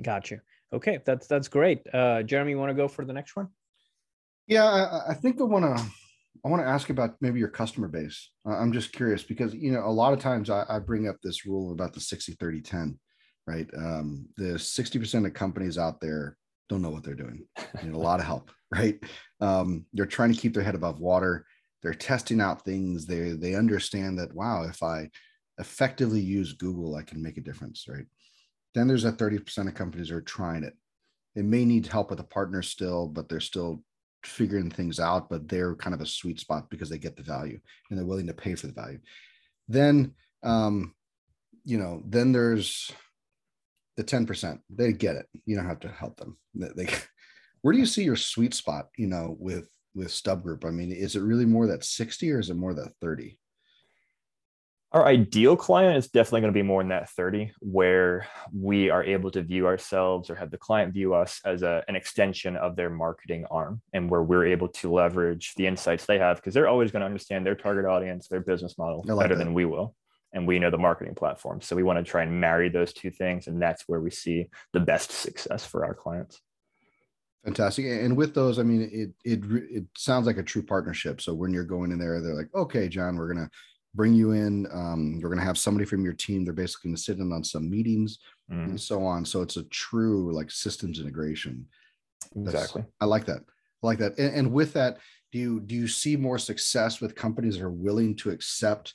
Got 0.00 0.30
you. 0.30 0.40
Okay, 0.72 1.00
that's 1.04 1.26
that's 1.26 1.48
great. 1.48 1.82
Uh, 1.92 2.22
Jeremy, 2.22 2.52
you 2.52 2.58
want 2.58 2.70
to 2.70 2.74
go 2.74 2.88
for 2.88 3.04
the 3.04 3.12
next 3.12 3.36
one? 3.36 3.48
Yeah, 4.46 4.64
I, 4.64 5.10
I 5.10 5.14
think 5.14 5.40
I 5.40 5.44
want 5.44 5.64
to 5.64 5.84
I 6.44 6.48
want 6.48 6.62
to 6.62 6.68
ask 6.68 6.90
about 6.90 7.16
maybe 7.20 7.38
your 7.38 7.48
customer 7.48 7.88
base. 7.88 8.30
I'm 8.46 8.72
just 8.72 8.92
curious 8.92 9.22
because 9.22 9.54
you 9.54 9.72
know 9.72 9.84
a 9.84 9.90
lot 9.90 10.12
of 10.12 10.20
times 10.20 10.48
I, 10.48 10.64
I 10.68 10.78
bring 10.78 11.08
up 11.08 11.16
this 11.22 11.44
rule 11.44 11.72
about 11.72 11.92
the 11.92 12.00
60 12.00 12.32
30 12.32 12.60
10, 12.62 12.98
right? 13.46 13.68
Um, 13.76 14.26
the 14.36 14.54
60% 14.54 15.26
of 15.26 15.34
companies 15.34 15.76
out 15.76 16.00
there 16.00 16.36
don't 16.68 16.82
know 16.82 16.90
what 16.90 17.02
they're 17.02 17.14
doing. 17.14 17.46
They 17.56 17.84
need 17.84 17.94
a 17.94 17.98
lot 17.98 18.20
of 18.20 18.26
help, 18.26 18.50
right? 18.70 18.98
Um, 19.40 19.86
they're 19.92 20.06
trying 20.06 20.32
to 20.32 20.40
keep 20.40 20.54
their 20.54 20.62
head 20.62 20.74
above 20.74 21.00
water 21.00 21.44
they're 21.82 21.94
testing 21.94 22.40
out 22.40 22.64
things. 22.64 23.06
They 23.06 23.32
they 23.32 23.54
understand 23.54 24.18
that 24.18 24.34
wow 24.34 24.64
if 24.64 24.82
i 24.82 25.08
effectively 25.58 26.20
use 26.20 26.54
google 26.54 26.96
i 26.96 27.02
can 27.02 27.22
make 27.22 27.36
a 27.36 27.42
difference 27.42 27.86
right? 27.88 28.06
Then 28.72 28.86
there's 28.86 29.04
a 29.04 29.12
30% 29.12 29.66
of 29.66 29.74
companies 29.74 30.12
are 30.12 30.20
trying 30.20 30.62
it. 30.62 30.74
They 31.34 31.42
may 31.42 31.64
need 31.64 31.88
help 31.88 32.08
with 32.10 32.20
a 32.20 32.24
partner 32.24 32.62
still 32.62 33.08
but 33.08 33.28
they're 33.28 33.40
still 33.40 33.82
figuring 34.24 34.70
things 34.70 35.00
out 35.00 35.30
but 35.30 35.48
they're 35.48 35.74
kind 35.74 35.94
of 35.94 36.00
a 36.00 36.06
sweet 36.06 36.38
spot 36.38 36.68
because 36.70 36.90
they 36.90 36.98
get 36.98 37.16
the 37.16 37.22
value 37.22 37.58
and 37.88 37.98
they're 37.98 38.06
willing 38.06 38.26
to 38.26 38.34
pay 38.34 38.54
for 38.54 38.66
the 38.66 38.72
value. 38.72 38.98
Then 39.68 40.14
um 40.42 40.94
you 41.64 41.78
know 41.78 42.02
then 42.06 42.32
there's 42.32 42.90
the 43.96 44.04
10% 44.04 44.60
they 44.70 44.92
get 44.92 45.16
it. 45.16 45.26
You 45.44 45.56
don't 45.56 45.66
have 45.66 45.80
to 45.80 45.88
help 45.88 46.16
them. 46.16 46.38
They, 46.54 46.68
they 46.76 46.94
where 47.62 47.72
do 47.72 47.78
you 47.78 47.86
see 47.86 48.04
your 48.04 48.16
sweet 48.16 48.54
spot 48.54 48.88
you 48.96 49.06
know 49.06 49.36
with 49.38 49.68
with 49.94 50.10
stub 50.10 50.42
group 50.42 50.64
i 50.64 50.70
mean 50.70 50.92
is 50.92 51.16
it 51.16 51.20
really 51.20 51.46
more 51.46 51.66
that 51.66 51.84
60 51.84 52.30
or 52.30 52.38
is 52.38 52.50
it 52.50 52.54
more 52.54 52.74
that 52.74 52.92
30 53.00 53.38
our 54.92 55.06
ideal 55.06 55.56
client 55.56 55.96
is 55.96 56.08
definitely 56.08 56.40
going 56.40 56.52
to 56.52 56.58
be 56.58 56.66
more 56.66 56.80
in 56.80 56.88
that 56.88 57.08
30 57.10 57.52
where 57.60 58.26
we 58.52 58.90
are 58.90 59.04
able 59.04 59.30
to 59.30 59.42
view 59.42 59.66
ourselves 59.66 60.28
or 60.28 60.34
have 60.34 60.50
the 60.50 60.58
client 60.58 60.92
view 60.92 61.14
us 61.14 61.40
as 61.44 61.62
a, 61.62 61.84
an 61.86 61.94
extension 61.94 62.56
of 62.56 62.74
their 62.74 62.90
marketing 62.90 63.46
arm 63.50 63.80
and 63.92 64.10
where 64.10 64.22
we're 64.22 64.46
able 64.46 64.68
to 64.68 64.92
leverage 64.92 65.54
the 65.54 65.66
insights 65.66 66.06
they 66.06 66.18
have 66.18 66.36
because 66.36 66.54
they're 66.54 66.68
always 66.68 66.90
going 66.90 67.00
to 67.00 67.06
understand 67.06 67.46
their 67.46 67.54
target 67.54 67.84
audience 67.84 68.26
their 68.26 68.40
business 68.40 68.78
model 68.78 69.04
like 69.06 69.24
better 69.24 69.36
that. 69.36 69.44
than 69.44 69.54
we 69.54 69.64
will. 69.64 69.94
And 70.32 70.46
we 70.46 70.60
know 70.60 70.70
the 70.70 70.78
marketing 70.78 71.16
platform. 71.16 71.60
So 71.60 71.74
we 71.74 71.82
want 71.82 71.98
to 71.98 72.08
try 72.08 72.22
and 72.22 72.40
marry 72.40 72.68
those 72.68 72.92
two 72.92 73.10
things 73.10 73.48
and 73.48 73.60
that's 73.60 73.84
where 73.86 74.00
we 74.00 74.10
see 74.10 74.46
the 74.72 74.80
best 74.80 75.10
success 75.10 75.64
for 75.64 75.84
our 75.84 75.94
clients 75.94 76.40
Fantastic. 77.44 77.86
And 77.86 78.16
with 78.16 78.34
those, 78.34 78.58
I 78.58 78.62
mean, 78.62 78.82
it 78.92 79.10
it 79.24 79.40
it 79.70 79.84
sounds 79.96 80.26
like 80.26 80.36
a 80.36 80.42
true 80.42 80.62
partnership. 80.62 81.22
So 81.22 81.32
when 81.32 81.52
you're 81.52 81.64
going 81.64 81.90
in 81.90 81.98
there, 81.98 82.20
they're 82.20 82.34
like, 82.34 82.54
okay, 82.54 82.88
John, 82.88 83.16
we're 83.16 83.32
gonna 83.32 83.50
bring 83.94 84.12
you 84.12 84.32
in. 84.32 84.66
Um, 84.70 85.20
we're 85.20 85.30
gonna 85.30 85.42
have 85.42 85.56
somebody 85.56 85.86
from 85.86 86.04
your 86.04 86.12
team. 86.12 86.44
They're 86.44 86.52
basically 86.52 86.90
gonna 86.90 86.98
sit 86.98 87.18
in 87.18 87.32
on 87.32 87.42
some 87.42 87.70
meetings 87.70 88.18
mm. 88.50 88.64
and 88.64 88.80
so 88.80 89.04
on. 89.04 89.24
So 89.24 89.40
it's 89.40 89.56
a 89.56 89.64
true 89.64 90.34
like 90.34 90.50
systems 90.50 91.00
integration. 91.00 91.66
Exactly. 92.36 92.84
I 93.00 93.06
like 93.06 93.24
that. 93.24 93.40
I 93.82 93.86
like 93.86 93.98
that. 93.98 94.18
And, 94.18 94.34
and 94.34 94.52
with 94.52 94.74
that, 94.74 94.98
do 95.32 95.38
you 95.38 95.60
do 95.60 95.74
you 95.74 95.88
see 95.88 96.16
more 96.16 96.38
success 96.38 97.00
with 97.00 97.14
companies 97.14 97.56
that 97.56 97.64
are 97.64 97.70
willing 97.70 98.16
to 98.16 98.30
accept 98.30 98.94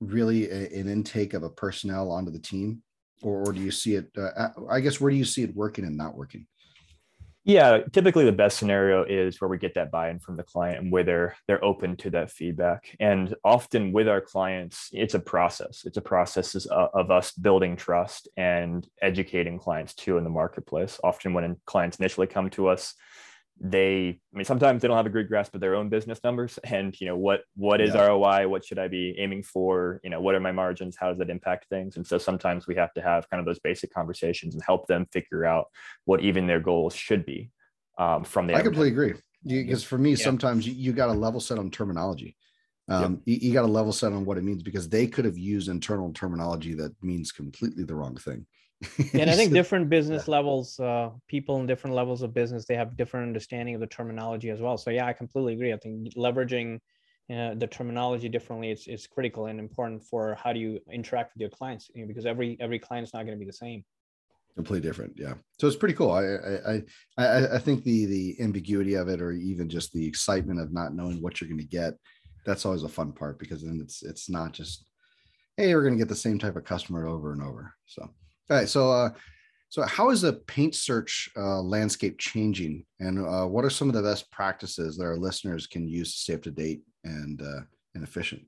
really 0.00 0.50
a, 0.50 0.68
an 0.78 0.88
intake 0.88 1.32
of 1.32 1.42
a 1.42 1.50
personnel 1.50 2.10
onto 2.10 2.30
the 2.30 2.38
team, 2.38 2.82
or, 3.22 3.48
or 3.48 3.52
do 3.54 3.62
you 3.62 3.70
see 3.70 3.94
it? 3.94 4.10
Uh, 4.14 4.48
I 4.68 4.80
guess 4.80 5.00
where 5.00 5.10
do 5.10 5.16
you 5.16 5.24
see 5.24 5.42
it 5.42 5.56
working 5.56 5.86
and 5.86 5.96
not 5.96 6.14
working? 6.14 6.46
Yeah, 7.48 7.82
typically 7.92 8.24
the 8.24 8.32
best 8.32 8.58
scenario 8.58 9.04
is 9.04 9.40
where 9.40 9.46
we 9.46 9.56
get 9.56 9.74
that 9.74 9.92
buy-in 9.92 10.18
from 10.18 10.36
the 10.36 10.42
client 10.42 10.82
and 10.82 10.90
where 10.90 11.04
they're 11.04 11.36
they're 11.46 11.64
open 11.64 11.96
to 11.98 12.10
that 12.10 12.32
feedback. 12.32 12.96
And 12.98 13.36
often 13.44 13.92
with 13.92 14.08
our 14.08 14.20
clients, 14.20 14.90
it's 14.92 15.14
a 15.14 15.20
process. 15.20 15.84
It's 15.86 15.96
a 15.96 16.00
process 16.02 16.66
of 16.66 17.10
us 17.12 17.30
building 17.30 17.76
trust 17.76 18.26
and 18.36 18.84
educating 19.00 19.60
clients 19.60 19.94
too 19.94 20.18
in 20.18 20.24
the 20.24 20.30
marketplace. 20.30 20.98
Often 21.04 21.34
when 21.34 21.56
clients 21.66 22.00
initially 22.00 22.26
come 22.26 22.50
to 22.50 22.66
us, 22.66 22.94
they 23.58 24.08
i 24.34 24.36
mean 24.36 24.44
sometimes 24.44 24.82
they 24.82 24.88
don't 24.88 24.98
have 24.98 25.06
a 25.06 25.10
good 25.10 25.28
grasp 25.28 25.54
of 25.54 25.62
their 25.62 25.74
own 25.74 25.88
business 25.88 26.20
numbers 26.22 26.58
and 26.64 27.00
you 27.00 27.06
know 27.06 27.16
what 27.16 27.40
what 27.54 27.80
is 27.80 27.94
yeah. 27.94 28.06
roi 28.06 28.46
what 28.46 28.62
should 28.62 28.78
i 28.78 28.86
be 28.86 29.14
aiming 29.18 29.42
for? 29.42 30.00
You 30.04 30.10
know 30.10 30.20
what 30.20 30.34
are 30.34 30.40
my 30.40 30.52
margins? 30.52 30.96
How 30.96 31.08
does 31.08 31.18
that 31.18 31.30
impact 31.30 31.66
things? 31.68 31.96
And 31.96 32.06
so 32.06 32.18
sometimes 32.18 32.66
we 32.66 32.74
have 32.76 32.92
to 32.94 33.02
have 33.02 33.28
kind 33.30 33.40
of 33.40 33.46
those 33.46 33.58
basic 33.58 33.92
conversations 33.92 34.54
and 34.54 34.62
help 34.62 34.86
them 34.86 35.06
figure 35.12 35.44
out 35.44 35.66
what 36.04 36.20
even 36.20 36.46
their 36.46 36.60
goals 36.60 36.94
should 36.94 37.24
be 37.24 37.50
um, 37.98 38.24
from 38.24 38.46
the 38.46 38.54
i 38.54 38.62
completely 38.62 38.88
agree. 38.88 39.14
Because 39.44 39.84
for 39.84 39.96
me 39.96 40.10
yeah. 40.10 40.16
sometimes 40.16 40.66
you, 40.66 40.74
you 40.74 40.92
got 40.92 41.06
to 41.06 41.12
level 41.12 41.40
set 41.40 41.58
on 41.58 41.70
terminology 41.70 42.36
um, 42.88 43.12
yep. 43.12 43.20
you, 43.24 43.48
you 43.48 43.54
got 43.54 43.62
to 43.62 43.66
level 43.66 43.92
set 43.92 44.12
on 44.12 44.24
what 44.24 44.38
it 44.38 44.44
means 44.44 44.62
because 44.62 44.88
they 44.88 45.06
could 45.06 45.24
have 45.24 45.38
used 45.38 45.68
internal 45.68 46.12
terminology 46.12 46.74
that 46.74 46.92
means 47.02 47.32
completely 47.32 47.84
the 47.84 47.94
wrong 47.94 48.16
thing 48.16 48.46
and 49.14 49.30
I 49.30 49.34
think 49.34 49.54
different 49.54 49.88
business 49.88 50.28
levels, 50.28 50.78
uh, 50.78 51.08
people 51.28 51.58
in 51.60 51.66
different 51.66 51.96
levels 51.96 52.20
of 52.20 52.34
business, 52.34 52.66
they 52.66 52.74
have 52.74 52.94
different 52.94 53.26
understanding 53.26 53.74
of 53.74 53.80
the 53.80 53.86
terminology 53.86 54.50
as 54.50 54.60
well. 54.60 54.76
So 54.76 54.90
yeah, 54.90 55.06
I 55.06 55.14
completely 55.14 55.54
agree. 55.54 55.72
I 55.72 55.78
think 55.78 56.12
leveraging 56.14 56.78
uh, 57.28 57.54
the 57.54 57.66
terminology 57.66 58.28
differently 58.28 58.70
is, 58.70 58.86
is 58.86 59.06
critical 59.06 59.46
and 59.46 59.58
important 59.58 60.04
for 60.04 60.36
how 60.42 60.52
do 60.52 60.60
you 60.60 60.78
interact 60.92 61.34
with 61.34 61.40
your 61.40 61.50
clients 61.50 61.90
you 61.92 62.02
know, 62.02 62.06
because 62.06 62.24
every 62.24 62.56
every 62.60 62.78
client 62.78 63.04
is 63.04 63.12
not 63.12 63.24
going 63.24 63.36
to 63.36 63.38
be 63.38 63.44
the 63.44 63.52
same 63.52 63.84
completely 64.54 64.88
different 64.88 65.12
yeah 65.16 65.34
so 65.58 65.66
it's 65.66 65.74
pretty 65.74 65.94
cool 65.94 66.12
I, 66.12 66.22
I 66.22 66.82
i 67.18 67.56
i 67.56 67.58
think 67.58 67.82
the 67.82 68.06
the 68.06 68.36
ambiguity 68.40 68.94
of 68.94 69.08
it 69.08 69.20
or 69.20 69.32
even 69.32 69.68
just 69.68 69.92
the 69.92 70.06
excitement 70.06 70.60
of 70.60 70.72
not 70.72 70.94
knowing 70.94 71.20
what 71.20 71.40
you're 71.40 71.48
going 71.48 71.58
to 71.58 71.66
get 71.66 71.94
that's 72.46 72.64
always 72.64 72.84
a 72.84 72.88
fun 72.88 73.12
part 73.12 73.38
because 73.38 73.62
then 73.62 73.80
it's 73.82 74.02
it's 74.02 74.30
not 74.30 74.52
just 74.52 74.86
hey 75.56 75.74
we're 75.74 75.82
going 75.82 75.94
to 75.94 75.98
get 75.98 76.08
the 76.08 76.16
same 76.16 76.38
type 76.38 76.56
of 76.56 76.64
customer 76.64 77.06
over 77.06 77.32
and 77.32 77.42
over 77.42 77.74
so 77.86 78.08
all 78.48 78.56
right. 78.56 78.68
So, 78.68 78.92
uh, 78.92 79.10
so 79.68 79.82
how 79.82 80.10
is 80.10 80.20
the 80.20 80.34
paid 80.34 80.74
search 80.74 81.28
uh, 81.36 81.60
landscape 81.60 82.18
changing, 82.18 82.84
and 83.00 83.18
uh, 83.18 83.46
what 83.46 83.64
are 83.64 83.70
some 83.70 83.88
of 83.88 83.94
the 83.94 84.02
best 84.02 84.30
practices 84.30 84.96
that 84.96 85.04
our 85.04 85.16
listeners 85.16 85.66
can 85.66 85.88
use 85.88 86.12
to 86.12 86.18
stay 86.18 86.34
up 86.34 86.42
to 86.42 86.52
date 86.52 86.82
and 87.02 87.42
uh, 87.42 87.62
and 87.94 88.04
efficient? 88.04 88.42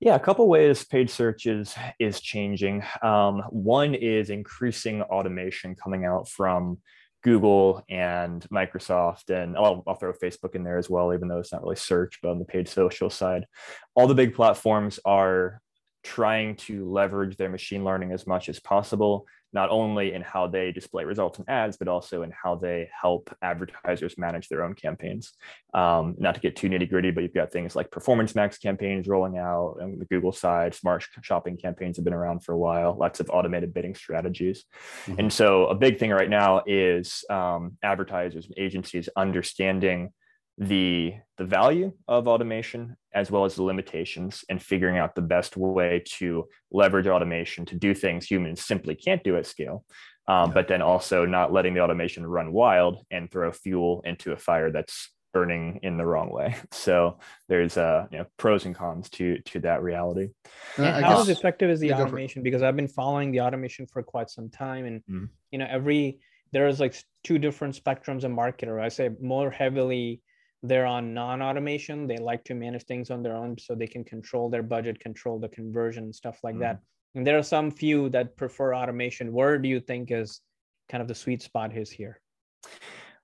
Yeah, 0.00 0.14
a 0.14 0.20
couple 0.20 0.48
ways 0.48 0.84
paid 0.84 1.10
search 1.10 1.44
is 1.44 1.74
is 1.98 2.20
changing. 2.20 2.82
Um, 3.02 3.42
one 3.50 3.94
is 3.94 4.30
increasing 4.30 5.02
automation 5.02 5.74
coming 5.74 6.06
out 6.06 6.28
from 6.28 6.78
Google 7.22 7.84
and 7.88 8.46
Microsoft, 8.52 9.30
and 9.30 9.56
oh, 9.56 9.62
I'll, 9.62 9.84
I'll, 9.86 9.94
throw 9.94 10.12
Facebook 10.12 10.54
in 10.54 10.64
there 10.64 10.78
as 10.78 10.88
well, 10.88 11.12
even 11.12 11.28
though 11.28 11.38
it's 11.38 11.52
not 11.52 11.62
really 11.62 11.76
search, 11.76 12.18
but 12.22 12.30
on 12.30 12.38
the 12.38 12.44
paid 12.44 12.68
social 12.68 13.10
side, 13.10 13.46
all 13.94 14.06
the 14.06 14.14
big 14.14 14.34
platforms 14.34 14.98
are 15.04 15.60
trying 16.02 16.56
to 16.56 16.90
leverage 16.90 17.36
their 17.36 17.50
machine 17.50 17.84
learning 17.84 18.12
as 18.12 18.26
much 18.26 18.48
as 18.48 18.58
possible, 18.60 19.26
not 19.52 19.70
only 19.70 20.12
in 20.12 20.22
how 20.22 20.46
they 20.46 20.72
display 20.72 21.04
results 21.04 21.38
in 21.38 21.44
ads, 21.48 21.76
but 21.76 21.88
also 21.88 22.22
in 22.22 22.32
how 22.42 22.54
they 22.54 22.88
help 23.00 23.34
advertisers 23.42 24.16
manage 24.16 24.48
their 24.48 24.62
own 24.64 24.74
campaigns. 24.74 25.32
Um, 25.74 26.14
not 26.18 26.34
to 26.34 26.40
get 26.40 26.56
too 26.56 26.68
nitty 26.68 26.88
gritty, 26.88 27.10
but 27.10 27.22
you've 27.22 27.34
got 27.34 27.52
things 27.52 27.74
like 27.74 27.90
performance 27.90 28.34
max 28.34 28.58
campaigns 28.58 29.08
rolling 29.08 29.38
out 29.38 29.76
on 29.80 29.98
the 29.98 30.04
Google 30.04 30.32
side, 30.32 30.74
smart 30.74 31.04
shopping 31.22 31.56
campaigns 31.56 31.96
have 31.96 32.04
been 32.04 32.14
around 32.14 32.44
for 32.44 32.52
a 32.52 32.58
while, 32.58 32.96
lots 32.98 33.20
of 33.20 33.30
automated 33.30 33.74
bidding 33.74 33.94
strategies. 33.94 34.64
Mm-hmm. 35.06 35.20
And 35.20 35.32
so 35.32 35.66
a 35.66 35.74
big 35.74 35.98
thing 35.98 36.10
right 36.10 36.30
now 36.30 36.62
is 36.66 37.24
um, 37.30 37.76
advertisers 37.82 38.46
and 38.46 38.54
agencies 38.58 39.08
understanding 39.16 40.12
the 40.60 41.14
the 41.38 41.44
value 41.44 41.90
of 42.06 42.28
automation 42.28 42.94
as 43.14 43.30
well 43.30 43.46
as 43.46 43.56
the 43.56 43.62
limitations 43.62 44.44
and 44.50 44.62
figuring 44.62 44.98
out 44.98 45.14
the 45.14 45.22
best 45.22 45.56
way 45.56 46.02
to 46.04 46.46
leverage 46.70 47.06
automation 47.06 47.64
to 47.64 47.74
do 47.74 47.94
things 47.94 48.26
humans 48.26 48.62
simply 48.62 48.94
can't 48.94 49.24
do 49.24 49.36
at 49.36 49.46
scale. 49.46 49.84
Um, 50.28 50.50
yeah. 50.50 50.54
but 50.54 50.68
then 50.68 50.82
also 50.82 51.24
not 51.24 51.52
letting 51.52 51.74
the 51.74 51.80
automation 51.80 52.24
run 52.24 52.52
wild 52.52 53.04
and 53.10 53.28
throw 53.30 53.50
fuel 53.50 54.02
into 54.04 54.32
a 54.32 54.36
fire 54.36 54.70
that's 54.70 55.10
burning 55.32 55.80
in 55.82 55.96
the 55.96 56.04
wrong 56.04 56.30
way. 56.30 56.54
So 56.72 57.18
there's 57.48 57.78
uh 57.78 58.06
you 58.12 58.18
know 58.18 58.26
pros 58.36 58.66
and 58.66 58.74
cons 58.74 59.08
to 59.10 59.38
to 59.38 59.60
that 59.60 59.82
reality. 59.82 60.28
And 60.76 61.04
how 61.04 61.24
guess, 61.24 61.38
effective 61.38 61.70
is 61.70 61.80
the 61.80 61.94
automation? 61.94 62.42
Because 62.42 62.62
i've 62.62 62.76
been 62.76 62.86
following 62.86 63.32
the 63.32 63.40
automation 63.40 63.86
for 63.86 64.02
quite 64.02 64.28
some 64.28 64.50
time 64.50 64.84
and 64.84 65.00
mm-hmm. 65.00 65.24
you 65.52 65.58
know 65.58 65.66
every 65.68 66.20
there's 66.52 66.80
like 66.80 66.94
two 67.24 67.38
different 67.38 67.80
spectrums 67.82 68.24
of 68.24 68.32
marketer 68.32 68.82
i 68.82 68.88
say 68.88 69.08
more 69.20 69.50
heavily 69.50 70.20
they're 70.62 70.86
on 70.86 71.14
non-automation. 71.14 72.06
They 72.06 72.18
like 72.18 72.44
to 72.44 72.54
manage 72.54 72.84
things 72.84 73.10
on 73.10 73.22
their 73.22 73.34
own 73.34 73.56
so 73.58 73.74
they 73.74 73.86
can 73.86 74.04
control 74.04 74.50
their 74.50 74.62
budget 74.62 75.00
control 75.00 75.38
the 75.38 75.48
conversion 75.48 76.12
stuff 76.12 76.38
like 76.42 76.56
mm. 76.56 76.60
that 76.60 76.80
and 77.14 77.26
there 77.26 77.38
are 77.38 77.42
some 77.42 77.70
few 77.70 78.08
that 78.10 78.36
prefer 78.36 78.74
automation. 78.74 79.32
Where 79.32 79.58
do 79.58 79.68
you 79.68 79.80
think 79.80 80.10
is 80.10 80.40
kind 80.88 81.02
of 81.02 81.08
the 81.08 81.14
sweet 81.14 81.42
spot 81.42 81.76
is 81.76 81.90
here? 81.90 82.20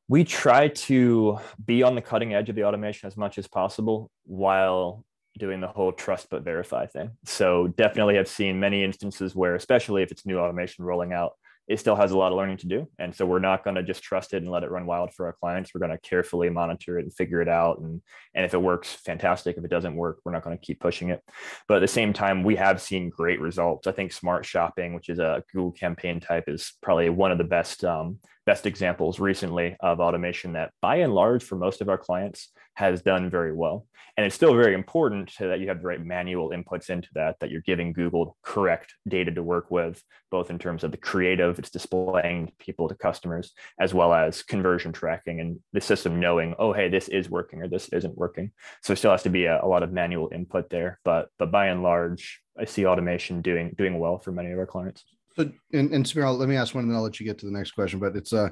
We 0.09 0.25
try 0.25 0.69
to 0.69 1.38
be 1.64 1.83
on 1.83 1.95
the 1.95 2.02
cutting 2.02 2.35
edge 2.35 2.49
of 2.49 2.57
the 2.57 2.64
automation 2.64 3.07
as 3.07 3.16
much 3.16 3.38
as 3.38 3.47
possible 3.47 4.11
while 4.25 5.05
doing 5.38 5.61
the 5.61 5.69
whole 5.69 5.93
trust 5.93 6.28
but 6.31 6.43
verify 6.43 6.87
thing. 6.87 7.11
So 7.25 7.69
definitely 7.69 8.16
have 8.16 8.28
seen 8.28 8.59
many 8.59 8.83
instances 8.83 9.35
where 9.35 9.55
especially 9.55 10.02
if 10.02 10.11
it's 10.11 10.25
new 10.25 10.38
automation 10.38 10.85
rolling 10.85 11.12
out 11.12 11.33
it 11.69 11.81
still 11.81 11.97
has 11.97 12.13
a 12.13 12.19
lot 12.19 12.31
of 12.31 12.39
learning 12.39 12.59
to 12.59 12.69
do. 12.69 12.89
And 12.99 13.15
so 13.15 13.27
we're 13.27 13.41
not 13.41 13.65
going 13.65 13.75
to 13.75 13.83
just 13.83 14.03
trust 14.03 14.35
it 14.35 14.43
and 14.43 14.51
let 14.51 14.63
it 14.63 14.71
run 14.71 14.87
wild 14.87 15.13
for 15.13 15.27
our 15.27 15.33
clients. 15.33 15.73
We're 15.75 15.81
going 15.81 15.91
to 15.91 15.99
carefully 15.99 16.49
monitor 16.49 16.99
it 16.99 17.05
and 17.05 17.15
figure 17.15 17.43
it 17.43 17.49
out. 17.49 17.81
And, 17.81 18.01
and 18.35 18.45
if 18.45 18.55
it 18.55 18.63
works, 18.63 18.93
fantastic. 18.93 19.57
If 19.57 19.65
it 19.65 19.71
doesn't 19.71 19.97
work, 19.97 20.21
we're 20.25 20.33
not 20.33 20.45
going 20.45 20.57
to 20.57 20.65
keep 20.65 20.79
pushing 20.79 21.11
it. 21.11 21.23
But 21.67 21.79
at 21.79 21.81
the 21.81 21.89
same 21.89 22.13
time, 22.13 22.45
we 22.45 22.55
have 22.57 22.81
seen 22.81 23.11
great 23.11 23.41
results. 23.41 23.87
I 23.87 23.93
think 23.93 24.13
smart 24.13 24.47
shopping, 24.47 24.95
which 24.95 25.09
is 25.09 25.19
a 25.19 25.43
Google 25.53 25.73
campaign 25.73 26.21
type, 26.21 26.45
is 26.47 26.75
probably 26.83 27.09
one 27.09 27.33
of 27.33 27.39
the 27.39 27.45
best 27.45 27.85
um, 27.85 28.19
best 28.47 28.65
examples 28.65 29.19
recently 29.19 29.76
of 29.81 29.99
automation 29.99 30.53
that 30.53 30.73
by 30.81 30.97
and 30.97 31.12
large 31.12 31.43
for 31.43 31.57
most 31.57 31.81
of 31.81 31.88
our 31.88 31.99
clients 31.99 32.53
has 32.75 33.03
done 33.03 33.29
very 33.29 33.53
well. 33.53 33.87
And 34.17 34.25
it's 34.25 34.35
still 34.35 34.55
very 34.55 34.73
important 34.73 35.33
that 35.38 35.61
you 35.61 35.69
have 35.69 35.81
the 35.83 35.88
right 35.88 36.03
manual 36.03 36.50
inputs 36.50 36.88
into 36.88 37.09
that 37.15 37.37
that 37.41 37.50
you're 37.50 37.61
giving 37.62 37.93
google 37.93 38.37
correct 38.43 38.95
data 39.07 39.33
to 39.33 39.43
work 39.43 39.71
with 39.71 40.03
both 40.31 40.49
in 40.49 40.59
terms 40.59 40.85
of 40.85 40.91
the 40.91 40.97
creative 40.97 41.59
it's 41.59 41.71
displaying 41.71 42.53
people 42.59 42.88
to 42.88 42.95
customers 42.95 43.53
as 43.79 43.93
well 43.93 44.15
as 44.15 44.43
conversion 44.43 44.93
tracking 44.93 45.41
and 45.41 45.59
the 45.73 45.81
system 45.81 46.19
knowing 46.21 46.55
oh 46.59 46.73
hey 46.73 46.88
this 46.88 47.09
is 47.09 47.29
working 47.29 47.61
or 47.61 47.69
this 47.69 47.88
isn't 47.88 48.17
working. 48.17 48.53
So 48.83 48.93
it 48.93 48.97
still 48.97 49.11
has 49.11 49.25
to 49.25 49.31
be 49.31 49.47
a, 49.47 49.62
a 49.62 49.67
lot 49.67 49.83
of 49.83 49.93
manual 49.93 50.31
input 50.33 50.71
there. 50.71 51.00
But 51.05 51.29
but 51.38 51.50
by 51.50 51.67
and 51.67 51.83
large 51.83 52.41
i 52.59 52.65
see 52.65 52.87
automation 52.87 53.43
doing 53.43 53.75
doing 53.76 53.99
well 53.99 54.19
for 54.19 54.33
many 54.33 54.50
of 54.50 54.59
our 54.59 54.67
clients 54.67 55.05
so, 55.37 55.50
and, 55.73 55.93
and 55.93 56.05
Samir, 56.05 56.37
let 56.37 56.49
me 56.49 56.57
ask 56.57 56.75
one, 56.75 56.85
and 56.85 56.90
then 56.90 56.97
I'll 56.97 57.02
let 57.02 57.21
you 57.21 57.26
get 57.26 57.38
to 57.38 57.47
the 57.47 57.52
next 57.52 57.73
question. 57.73 57.99
But 57.99 58.16
it's 58.16 58.33
uh, 58.33 58.50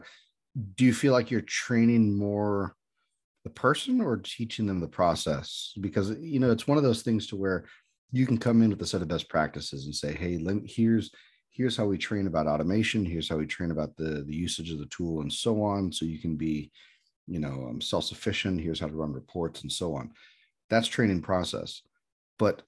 do 0.77 0.85
you 0.85 0.93
feel 0.93 1.13
like 1.13 1.31
you're 1.31 1.41
training 1.41 2.17
more 2.17 2.75
the 3.45 3.51
person 3.51 4.01
or 4.01 4.19
teaching 4.19 4.67
them 4.67 4.81
the 4.81 4.89
process? 4.89 5.73
Because 5.81 6.11
you 6.21 6.41
know, 6.41 6.51
it's 6.51 6.69
one 6.69 6.79
of 6.79 6.85
those 6.85 7.03
things 7.03 7.27
to 7.29 7.37
where 7.37 7.65
you 8.13 8.27
can 8.27 8.39
come 8.39 8.63
in 8.63 8.71
with 8.71 8.83
a 8.83 8.87
set 8.87 9.03
of 9.03 9.09
best 9.09 9.29
practices 9.29 9.87
and 9.87 9.95
say, 9.95 10.13
"Hey, 10.15 10.39
let, 10.39 10.57
here's 10.65 11.11
here's 11.51 11.77
how 11.77 11.87
we 11.87 11.97
train 11.97 12.27
about 12.27 12.47
automation. 12.47 13.05
Here's 13.05 13.29
how 13.29 13.37
we 13.37 13.47
train 13.47 13.71
about 13.71 13.97
the 13.97 14.25
the 14.27 14.35
usage 14.35 14.71
of 14.71 14.79
the 14.79 14.87
tool, 14.87 15.21
and 15.21 15.33
so 15.33 15.63
on. 15.63 15.91
So 15.93 16.05
you 16.05 16.19
can 16.19 16.37
be, 16.37 16.71
you 17.27 17.41
know, 17.41 17.67
um, 17.71 17.81
self 17.81 18.05
sufficient. 18.05 18.61
Here's 18.61 18.81
how 18.81 18.89
to 18.89 18.95
run 18.95 19.13
reports, 19.13 19.63
and 19.63 19.73
so 19.73 19.95
on. 19.95 20.11
That's 20.69 20.89
training 20.89 21.23
process. 21.23 21.83
But 22.39 22.63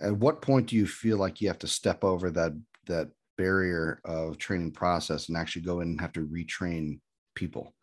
at 0.00 0.16
what 0.16 0.42
point 0.42 0.68
do 0.68 0.76
you 0.76 0.86
feel 0.86 1.18
like 1.18 1.40
you 1.40 1.48
have 1.48 1.58
to 1.60 1.66
step 1.66 2.04
over 2.04 2.30
that 2.30 2.52
that 2.86 3.10
barrier 3.40 4.02
of 4.04 4.36
training 4.36 4.70
process 4.70 5.28
and 5.28 5.36
actually 5.38 5.62
go 5.62 5.80
in 5.80 5.88
and 5.88 6.00
have 6.00 6.12
to 6.12 6.26
retrain 6.26 7.00
people 7.34 7.74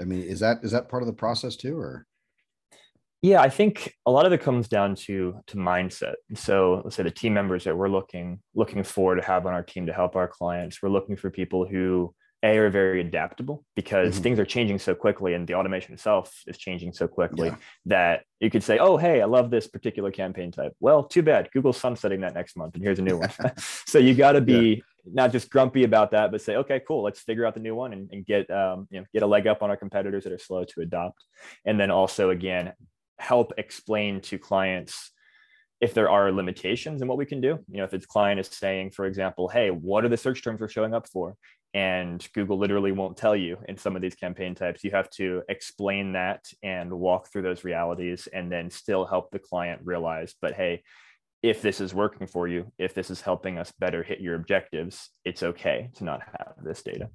i 0.00 0.04
mean 0.04 0.20
is 0.20 0.40
that 0.40 0.58
is 0.64 0.72
that 0.72 0.88
part 0.88 1.00
of 1.00 1.06
the 1.06 1.12
process 1.12 1.54
too 1.54 1.78
or 1.78 2.04
yeah 3.22 3.40
i 3.40 3.48
think 3.48 3.94
a 4.04 4.10
lot 4.10 4.26
of 4.26 4.32
it 4.32 4.42
comes 4.42 4.66
down 4.66 4.96
to 4.96 5.38
to 5.46 5.56
mindset 5.56 6.14
so 6.34 6.82
let's 6.82 6.96
say 6.96 7.04
the 7.04 7.10
team 7.10 7.32
members 7.32 7.62
that 7.62 7.76
we're 7.76 7.88
looking 7.88 8.40
looking 8.56 8.82
for 8.82 9.14
to 9.14 9.22
have 9.22 9.46
on 9.46 9.52
our 9.52 9.62
team 9.62 9.86
to 9.86 9.92
help 9.92 10.16
our 10.16 10.26
clients 10.26 10.82
we're 10.82 10.88
looking 10.88 11.14
for 11.14 11.30
people 11.30 11.64
who 11.64 12.12
a 12.42 12.58
are 12.58 12.70
very 12.70 13.00
adaptable 13.00 13.64
because 13.74 14.14
mm-hmm. 14.14 14.22
things 14.22 14.38
are 14.38 14.44
changing 14.44 14.78
so 14.78 14.94
quickly 14.94 15.34
and 15.34 15.46
the 15.46 15.54
automation 15.54 15.94
itself 15.94 16.42
is 16.46 16.58
changing 16.58 16.92
so 16.92 17.08
quickly 17.08 17.48
yeah. 17.48 17.56
that 17.86 18.24
you 18.40 18.50
could 18.50 18.62
say 18.62 18.78
oh 18.78 18.96
hey 18.96 19.22
i 19.22 19.24
love 19.24 19.50
this 19.50 19.66
particular 19.66 20.10
campaign 20.10 20.50
type 20.50 20.72
well 20.80 21.02
too 21.02 21.22
bad 21.22 21.48
google's 21.52 21.78
sunsetting 21.78 22.20
that 22.20 22.34
next 22.34 22.56
month 22.56 22.74
and 22.74 22.82
here's 22.82 22.98
a 22.98 23.02
new 23.02 23.18
one 23.18 23.30
so 23.86 23.98
you 23.98 24.14
got 24.14 24.32
to 24.32 24.40
be. 24.40 24.82
Not 25.12 25.32
just 25.32 25.50
grumpy 25.50 25.84
about 25.84 26.10
that 26.10 26.30
but 26.30 26.40
say 26.40 26.56
okay 26.56 26.80
cool 26.86 27.02
let's 27.02 27.20
figure 27.20 27.46
out 27.46 27.54
the 27.54 27.60
new 27.60 27.74
one 27.74 27.92
and, 27.92 28.10
and 28.12 28.26
get 28.26 28.50
um, 28.50 28.86
you 28.90 29.00
know 29.00 29.06
get 29.12 29.22
a 29.22 29.26
leg 29.26 29.46
up 29.46 29.62
on 29.62 29.70
our 29.70 29.76
competitors 29.76 30.24
that 30.24 30.32
are 30.32 30.38
slow 30.38 30.64
to 30.64 30.80
adopt. 30.80 31.24
And 31.64 31.78
then 31.78 31.90
also 31.90 32.30
again 32.30 32.72
help 33.18 33.52
explain 33.58 34.20
to 34.22 34.38
clients 34.38 35.12
if 35.80 35.92
there 35.92 36.10
are 36.10 36.32
limitations 36.32 37.02
in 37.02 37.08
what 37.08 37.18
we 37.18 37.26
can 37.26 37.40
do. 37.40 37.58
You 37.68 37.78
know 37.78 37.84
if 37.84 37.94
its 37.94 38.06
client 38.06 38.40
is 38.40 38.48
saying 38.48 38.90
for 38.92 39.06
example 39.06 39.48
hey 39.48 39.70
what 39.70 40.04
are 40.04 40.08
the 40.08 40.16
search 40.16 40.42
terms 40.42 40.60
we're 40.60 40.68
showing 40.68 40.94
up 40.94 41.08
for? 41.08 41.36
And 41.74 42.26
Google 42.32 42.58
literally 42.58 42.92
won't 42.92 43.18
tell 43.18 43.36
you 43.36 43.58
in 43.68 43.76
some 43.76 43.96
of 43.96 44.02
these 44.02 44.14
campaign 44.14 44.54
types. 44.54 44.82
You 44.82 44.92
have 44.92 45.10
to 45.10 45.42
explain 45.50 46.12
that 46.12 46.46
and 46.62 46.90
walk 46.90 47.30
through 47.30 47.42
those 47.42 47.64
realities 47.64 48.28
and 48.32 48.50
then 48.50 48.70
still 48.70 49.04
help 49.04 49.30
the 49.30 49.38
client 49.38 49.82
realize, 49.84 50.34
but 50.40 50.54
hey, 50.54 50.82
if 51.48 51.62
this 51.62 51.80
is 51.80 51.94
working 51.94 52.26
for 52.26 52.48
you, 52.48 52.70
if 52.78 52.94
this 52.94 53.10
is 53.10 53.20
helping 53.20 53.58
us 53.58 53.72
better 53.78 54.02
hit 54.02 54.20
your 54.20 54.34
objectives, 54.34 55.10
it's 55.24 55.42
okay 55.42 55.90
to 55.96 56.04
not 56.04 56.20
have 56.22 56.54
this 56.62 56.82
data. 56.82 57.08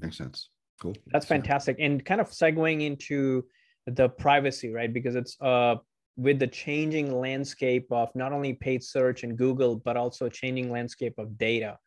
Makes 0.00 0.18
sense. 0.18 0.50
Cool. 0.80 0.94
That's 1.08 1.26
fantastic. 1.26 1.76
And 1.78 2.04
kind 2.04 2.20
of 2.20 2.30
segueing 2.30 2.82
into 2.82 3.44
the 3.86 4.08
privacy, 4.08 4.72
right? 4.72 4.92
Because 4.92 5.14
it's 5.14 5.40
uh 5.40 5.76
with 6.16 6.38
the 6.38 6.46
changing 6.46 7.18
landscape 7.18 7.86
of 7.90 8.14
not 8.14 8.32
only 8.32 8.52
paid 8.52 8.82
search 8.82 9.22
and 9.22 9.38
Google, 9.38 9.76
but 9.76 9.96
also 9.96 10.28
changing 10.28 10.70
landscape 10.70 11.14
of 11.18 11.38
data 11.38 11.78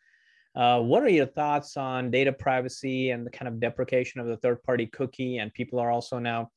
uh, 0.55 0.79
what 0.79 1.01
are 1.01 1.09
your 1.09 1.25
thoughts 1.25 1.77
on 1.77 2.11
data 2.11 2.31
privacy 2.31 3.09
and 3.09 3.25
the 3.25 3.31
kind 3.31 3.47
of 3.47 3.59
deprecation 3.59 4.21
of 4.21 4.27
the 4.27 4.37
third 4.37 4.61
party 4.63 4.85
cookie? 4.85 5.37
And 5.37 5.53
people 5.53 5.79
are 5.79 5.89
also 5.89 6.19
now 6.19 6.51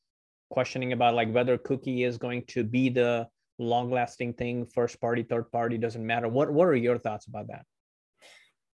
questioning 0.50 0.92
about 0.92 1.14
like 1.14 1.32
whether 1.32 1.56
cookie 1.56 2.04
is 2.04 2.18
going 2.18 2.44
to 2.48 2.62
be 2.62 2.90
the 2.90 3.26
long 3.58 3.90
lasting 3.90 4.34
thing, 4.34 4.66
first 4.66 5.00
party, 5.00 5.22
third 5.22 5.50
party, 5.50 5.78
doesn't 5.78 6.04
matter. 6.04 6.28
What, 6.28 6.52
what 6.52 6.68
are 6.68 6.76
your 6.76 6.98
thoughts 6.98 7.26
about 7.26 7.48
that? 7.48 7.64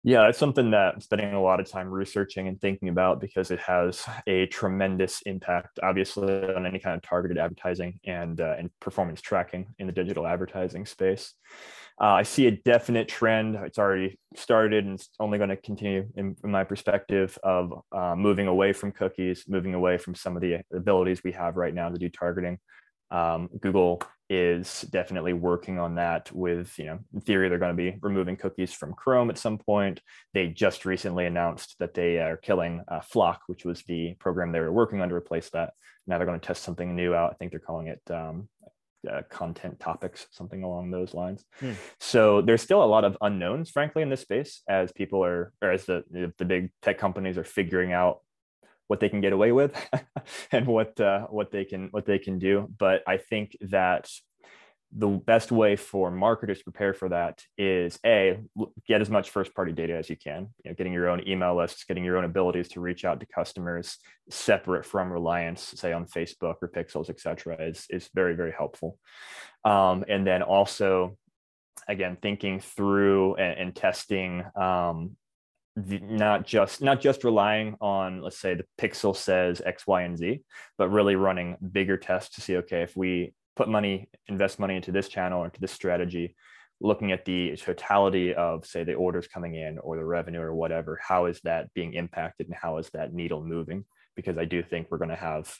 Yeah, 0.03 0.29
it's 0.29 0.37
something 0.37 0.71
that 0.71 0.93
I'm 0.93 1.01
spending 1.01 1.33
a 1.33 1.41
lot 1.41 1.59
of 1.59 1.69
time 1.69 1.89
researching 1.89 2.47
and 2.47 2.61
thinking 2.61 2.87
about 2.87 3.19
because 3.19 3.51
it 3.51 3.59
has 3.59 4.05
a 4.25 4.45
tremendous 4.45 5.21
impact, 5.23 5.79
obviously, 5.83 6.53
on 6.53 6.65
any 6.65 6.79
kind 6.79 6.95
of 6.95 7.01
targeted 7.01 7.37
advertising 7.37 7.99
and 8.05 8.39
uh, 8.39 8.55
and 8.57 8.69
performance 8.79 9.21
tracking 9.21 9.73
in 9.79 9.87
the 9.87 9.91
digital 9.91 10.25
advertising 10.25 10.85
space. 10.85 11.33
Uh, 11.99 12.13
I 12.13 12.23
see 12.23 12.45
a 12.45 12.51
definite 12.51 13.07
trend. 13.07 13.55
It's 13.55 13.79
already 13.79 14.19
started 14.35 14.85
and 14.85 14.93
it's 14.93 15.09
only 15.19 15.39
going 15.39 15.49
to 15.49 15.57
continue, 15.57 16.07
in, 16.15 16.35
in 16.43 16.51
my 16.51 16.63
perspective, 16.63 17.37
of 17.43 17.73
uh, 17.91 18.15
moving 18.15 18.47
away 18.47 18.71
from 18.71 18.91
cookies, 18.91 19.45
moving 19.47 19.73
away 19.73 19.97
from 19.97 20.13
some 20.13 20.35
of 20.35 20.41
the 20.41 20.61
abilities 20.73 21.23
we 21.23 21.31
have 21.31 21.57
right 21.57 21.73
now 21.73 21.89
to 21.89 21.97
do 21.97 22.07
targeting. 22.07 22.59
Um, 23.09 23.49
Google 23.59 24.01
is 24.29 24.81
definitely 24.81 25.33
working 25.33 25.79
on 25.79 25.95
that 25.95 26.31
with, 26.31 26.77
you 26.77 26.85
know, 26.85 26.99
in 27.13 27.21
theory, 27.21 27.49
they're 27.49 27.57
going 27.57 27.75
to 27.75 27.91
be 27.91 27.97
removing 28.01 28.35
cookies 28.35 28.73
from 28.73 28.93
Chrome 28.93 29.29
at 29.29 29.37
some 29.37 29.57
point. 29.57 30.01
They 30.33 30.47
just 30.47 30.85
recently 30.85 31.25
announced 31.25 31.75
that 31.79 31.93
they 31.93 32.19
are 32.19 32.37
killing 32.37 32.83
uh, 32.87 32.99
FLoC, 32.99 33.37
which 33.47 33.65
was 33.65 33.83
the 33.83 34.15
program 34.19 34.51
they 34.51 34.59
were 34.59 34.71
working 34.71 35.01
on 35.01 35.09
to 35.09 35.15
replace 35.15 35.49
that. 35.51 35.73
Now 36.05 36.17
they're 36.17 36.27
going 36.27 36.39
to 36.39 36.45
test 36.45 36.63
something 36.63 36.95
new 36.95 37.13
out. 37.13 37.31
I 37.31 37.35
think 37.35 37.51
they're 37.51 37.59
calling 37.59 37.87
it 37.87 38.01
um, 38.11 38.49
uh, 39.09 39.21
content 39.29 39.79
topics, 39.79 40.27
something 40.31 40.63
along 40.63 40.91
those 40.91 41.13
lines. 41.13 41.45
Hmm. 41.59 41.73
So 41.99 42.41
there's 42.41 42.61
still 42.61 42.83
a 42.83 42.85
lot 42.85 43.05
of 43.05 43.17
unknowns, 43.21 43.69
frankly, 43.69 44.01
in 44.01 44.09
this 44.09 44.21
space 44.21 44.61
as 44.67 44.91
people 44.91 45.23
are, 45.23 45.53
or 45.61 45.71
as 45.71 45.85
the 45.85 46.03
the 46.37 46.45
big 46.45 46.71
tech 46.81 46.97
companies 46.97 47.37
are 47.37 47.43
figuring 47.43 47.93
out 47.93 48.21
what 48.87 48.99
they 48.99 49.09
can 49.09 49.21
get 49.21 49.33
away 49.33 49.51
with 49.51 49.75
and 50.51 50.65
what 50.65 50.99
uh, 50.99 51.27
what 51.27 51.51
they 51.51 51.65
can 51.65 51.89
what 51.91 52.05
they 52.05 52.19
can 52.19 52.39
do. 52.39 52.67
But 52.77 53.03
I 53.07 53.17
think 53.17 53.57
that 53.61 54.09
the 54.95 55.07
best 55.07 55.51
way 55.51 55.75
for 55.75 56.09
marketers 56.09 56.59
to 56.59 56.63
prepare 56.63 56.93
for 56.93 57.09
that 57.09 57.43
is 57.57 57.99
a 58.05 58.39
get 58.87 59.01
as 59.01 59.09
much 59.09 59.29
first 59.29 59.53
party 59.53 59.73
data 59.73 59.93
as 59.93 60.09
you 60.09 60.15
can 60.15 60.47
you 60.63 60.71
know, 60.71 60.75
getting 60.75 60.93
your 60.93 61.09
own 61.09 61.27
email 61.27 61.57
lists 61.57 61.83
getting 61.83 62.05
your 62.05 62.17
own 62.17 62.23
abilities 62.23 62.69
to 62.69 62.79
reach 62.79 63.03
out 63.03 63.19
to 63.19 63.25
customers 63.25 63.97
separate 64.29 64.85
from 64.85 65.11
reliance 65.11 65.73
say 65.75 65.91
on 65.91 66.05
facebook 66.05 66.55
or 66.61 66.69
pixels 66.73 67.09
etc 67.09 67.57
is, 67.59 67.85
is 67.89 68.09
very 68.15 68.33
very 68.33 68.53
helpful 68.57 68.97
um, 69.65 70.05
and 70.07 70.25
then 70.25 70.41
also 70.41 71.17
again 71.89 72.17
thinking 72.21 72.61
through 72.61 73.35
and, 73.35 73.59
and 73.59 73.75
testing 73.75 74.43
um, 74.55 75.17
the, 75.77 75.99
not 75.99 76.43
just 76.45 76.81
not 76.81 76.99
just 76.99 77.23
relying 77.23 77.75
on 77.79 78.21
let's 78.21 78.39
say 78.39 78.55
the 78.55 78.65
pixel 78.79 79.15
says 79.15 79.61
x 79.63 79.85
y 79.85 80.01
and 80.01 80.17
z 80.17 80.41
but 80.77 80.89
really 80.89 81.15
running 81.15 81.55
bigger 81.71 81.97
tests 81.97 82.33
to 82.35 82.41
see 82.41 82.57
okay 82.57 82.81
if 82.81 82.97
we 82.97 83.31
put 83.55 83.69
money 83.69 84.09
invest 84.27 84.57
money 84.57 84.75
into 84.75 84.91
this 84.91 85.07
channel 85.07 85.41
or 85.41 85.45
into 85.45 85.61
this 85.61 85.71
strategy 85.71 86.35
looking 86.81 87.11
at 87.11 87.25
the 87.25 87.55
totality 87.57 88.33
of 88.33 88.65
say 88.65 88.83
the 88.83 88.95
orders 88.95 89.27
coming 89.27 89.53
in 89.53 89.77
or 89.79 89.95
the 89.95 90.03
revenue 90.03 90.41
or 90.41 90.55
whatever 90.55 90.99
how 91.01 91.25
is 91.25 91.39
that 91.43 91.71
being 91.75 91.93
impacted 91.93 92.47
and 92.47 92.55
how 92.55 92.77
is 92.77 92.89
that 92.89 93.13
needle 93.13 93.43
moving? 93.43 93.85
Because 94.15 94.37
i 94.39 94.45
do 94.45 94.63
think 94.63 94.87
we're 94.89 94.97
going 94.97 95.09
to 95.09 95.15
have 95.15 95.55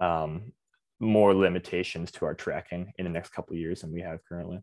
um, 0.00 0.52
more 0.98 1.34
limitations 1.34 2.10
to 2.10 2.24
our 2.24 2.34
tracking 2.34 2.92
in 2.98 3.04
the 3.04 3.10
next 3.10 3.30
couple 3.30 3.54
years 3.54 3.82
than 3.82 3.92
we 3.92 4.00
have 4.00 4.18
currently 4.28 4.60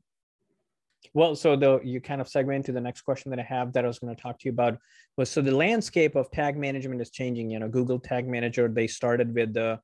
well, 1.14 1.36
so 1.36 1.56
the 1.56 1.80
you 1.84 2.02
kind 2.02 2.22
of 2.22 2.28
segue 2.28 2.54
into 2.56 2.72
the 2.72 2.82
next 2.82 3.02
question 3.02 3.30
that 3.32 3.40
I 3.40 3.44
have 3.44 3.74
that 3.74 3.86
I 3.86 3.88
was 3.88 4.00
going 4.00 4.16
to 4.16 4.22
talk 4.22 4.40
to 4.40 4.46
you 4.46 4.52
about 4.52 4.78
was 5.18 5.30
so 5.30 5.42
the 5.42 5.56
landscape 5.56 6.16
of 6.16 6.30
tag 6.32 6.58
management 6.58 7.02
is 7.02 7.10
changing. 7.10 7.50
You 7.50 7.60
know, 7.60 7.70
Google 7.70 8.00
Tag 8.00 8.28
Manager 8.28 8.68
they 8.68 8.88
started 8.88 9.34
with 9.34 9.54
the 9.54 9.80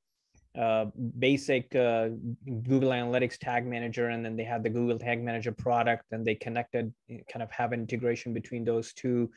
uh, 0.58 0.86
basic 1.20 1.76
uh, 1.76 2.10
Google 2.46 2.92
Analytics 2.92 3.38
Tag 3.38 3.66
Manager, 3.66 4.10
and 4.10 4.24
then 4.24 4.36
they 4.36 4.44
had 4.44 4.64
the 4.64 4.70
Google 4.70 4.98
Tag 4.98 5.22
Manager 5.22 5.52
product, 5.52 6.06
and 6.12 6.26
they 6.26 6.36
connected, 6.36 6.94
kind 7.32 7.44
of 7.44 7.52
have 7.52 7.74
integration 7.74 8.34
between 8.34 8.64
those 8.64 8.94
two. 8.94 9.30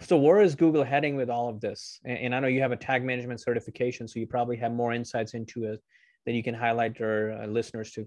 So 0.00 0.16
where 0.16 0.40
is 0.40 0.54
Google 0.54 0.84
heading 0.84 1.16
with 1.16 1.30
all 1.30 1.48
of 1.48 1.60
this? 1.60 2.00
And, 2.04 2.18
and 2.18 2.34
I 2.34 2.40
know 2.40 2.48
you 2.48 2.60
have 2.60 2.72
a 2.72 2.76
tag 2.76 3.04
management 3.04 3.40
certification, 3.40 4.06
so 4.06 4.20
you 4.20 4.26
probably 4.26 4.56
have 4.56 4.72
more 4.72 4.92
insights 4.92 5.34
into 5.34 5.64
it 5.64 5.82
that 6.26 6.32
you 6.32 6.42
can 6.42 6.54
highlight 6.54 7.00
our 7.00 7.32
uh, 7.32 7.46
listeners 7.46 7.90
to. 7.92 8.06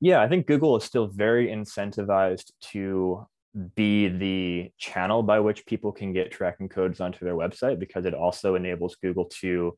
Yeah, 0.00 0.20
I 0.20 0.28
think 0.28 0.46
Google 0.46 0.76
is 0.76 0.84
still 0.84 1.06
very 1.06 1.48
incentivized 1.48 2.50
to 2.72 3.26
be 3.76 4.08
the 4.08 4.70
channel 4.78 5.22
by 5.22 5.40
which 5.40 5.64
people 5.66 5.92
can 5.92 6.12
get 6.12 6.32
tracking 6.32 6.68
codes 6.68 7.00
onto 7.00 7.24
their 7.24 7.36
website 7.36 7.78
because 7.78 8.04
it 8.04 8.14
also 8.14 8.56
enables 8.56 8.96
Google 8.96 9.26
to 9.40 9.74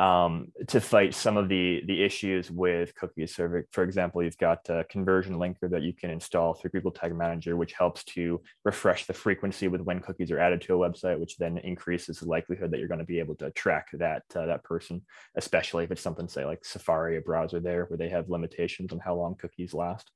um, 0.00 0.46
to 0.66 0.80
fight 0.80 1.14
some 1.14 1.36
of 1.36 1.50
the 1.50 1.82
the 1.86 2.02
issues 2.02 2.50
with 2.50 2.94
cookies. 2.94 3.36
So, 3.36 3.62
for 3.70 3.84
example, 3.84 4.22
you've 4.22 4.38
got 4.38 4.66
a 4.70 4.84
conversion 4.84 5.36
linker 5.36 5.68
that 5.70 5.82
you 5.82 5.92
can 5.92 6.08
install 6.08 6.54
through 6.54 6.70
Google 6.70 6.90
Tag 6.90 7.14
Manager, 7.14 7.54
which 7.58 7.74
helps 7.74 8.02
to 8.04 8.40
refresh 8.64 9.04
the 9.04 9.12
frequency 9.12 9.68
with 9.68 9.82
when 9.82 10.00
cookies 10.00 10.30
are 10.30 10.40
added 10.40 10.62
to 10.62 10.82
a 10.82 10.90
website, 10.90 11.20
which 11.20 11.36
then 11.36 11.58
increases 11.58 12.20
the 12.20 12.26
likelihood 12.26 12.70
that 12.70 12.78
you're 12.78 12.88
going 12.88 12.98
to 12.98 13.04
be 13.04 13.18
able 13.18 13.34
to 13.36 13.50
track 13.50 13.88
that 13.92 14.22
uh, 14.34 14.46
that 14.46 14.64
person, 14.64 15.02
especially 15.36 15.84
if 15.84 15.90
it's 15.90 16.00
something 16.00 16.28
say 16.28 16.46
like 16.46 16.64
Safari, 16.64 17.18
a 17.18 17.20
browser 17.20 17.60
there, 17.60 17.84
where 17.84 17.98
they 17.98 18.08
have 18.08 18.30
limitations 18.30 18.94
on 18.94 19.00
how 19.00 19.14
long 19.14 19.34
cookies 19.34 19.74
last. 19.74 20.10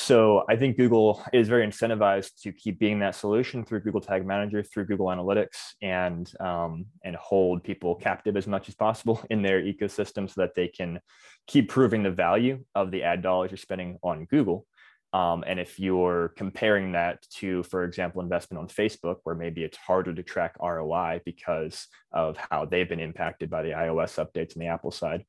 So 0.00 0.44
I 0.48 0.54
think 0.54 0.76
Google 0.76 1.24
is 1.32 1.48
very 1.48 1.66
incentivized 1.66 2.40
to 2.42 2.52
keep 2.52 2.78
being 2.78 3.00
that 3.00 3.16
solution 3.16 3.64
through 3.64 3.80
Google 3.80 4.00
Tag 4.00 4.24
Manager, 4.24 4.62
through 4.62 4.86
Google 4.86 5.06
Analytics, 5.06 5.74
and 5.82 6.32
um, 6.38 6.86
and 7.02 7.16
hold 7.16 7.64
people 7.64 7.96
captive 7.96 8.36
as 8.36 8.46
much 8.46 8.68
as 8.68 8.76
possible 8.76 9.20
in 9.30 9.42
their 9.42 9.60
ecosystem, 9.60 10.30
so 10.30 10.40
that 10.40 10.54
they 10.54 10.68
can 10.68 11.00
keep 11.48 11.68
proving 11.68 12.04
the 12.04 12.12
value 12.12 12.64
of 12.76 12.92
the 12.92 13.02
ad 13.02 13.22
dollars 13.22 13.50
you're 13.50 13.58
spending 13.58 13.98
on 14.04 14.24
Google. 14.26 14.66
Um, 15.12 15.42
and 15.44 15.58
if 15.58 15.80
you're 15.80 16.28
comparing 16.36 16.92
that 16.92 17.26
to, 17.38 17.64
for 17.64 17.82
example, 17.82 18.22
investment 18.22 18.60
on 18.60 18.68
Facebook, 18.68 19.16
where 19.24 19.34
maybe 19.34 19.64
it's 19.64 19.78
harder 19.78 20.14
to 20.14 20.22
track 20.22 20.54
ROI 20.62 21.22
because 21.24 21.88
of 22.12 22.36
how 22.36 22.66
they've 22.66 22.88
been 22.88 23.00
impacted 23.00 23.50
by 23.50 23.62
the 23.62 23.70
iOS 23.70 24.24
updates 24.24 24.56
on 24.56 24.60
the 24.60 24.68
Apple 24.68 24.92
side, 24.92 25.24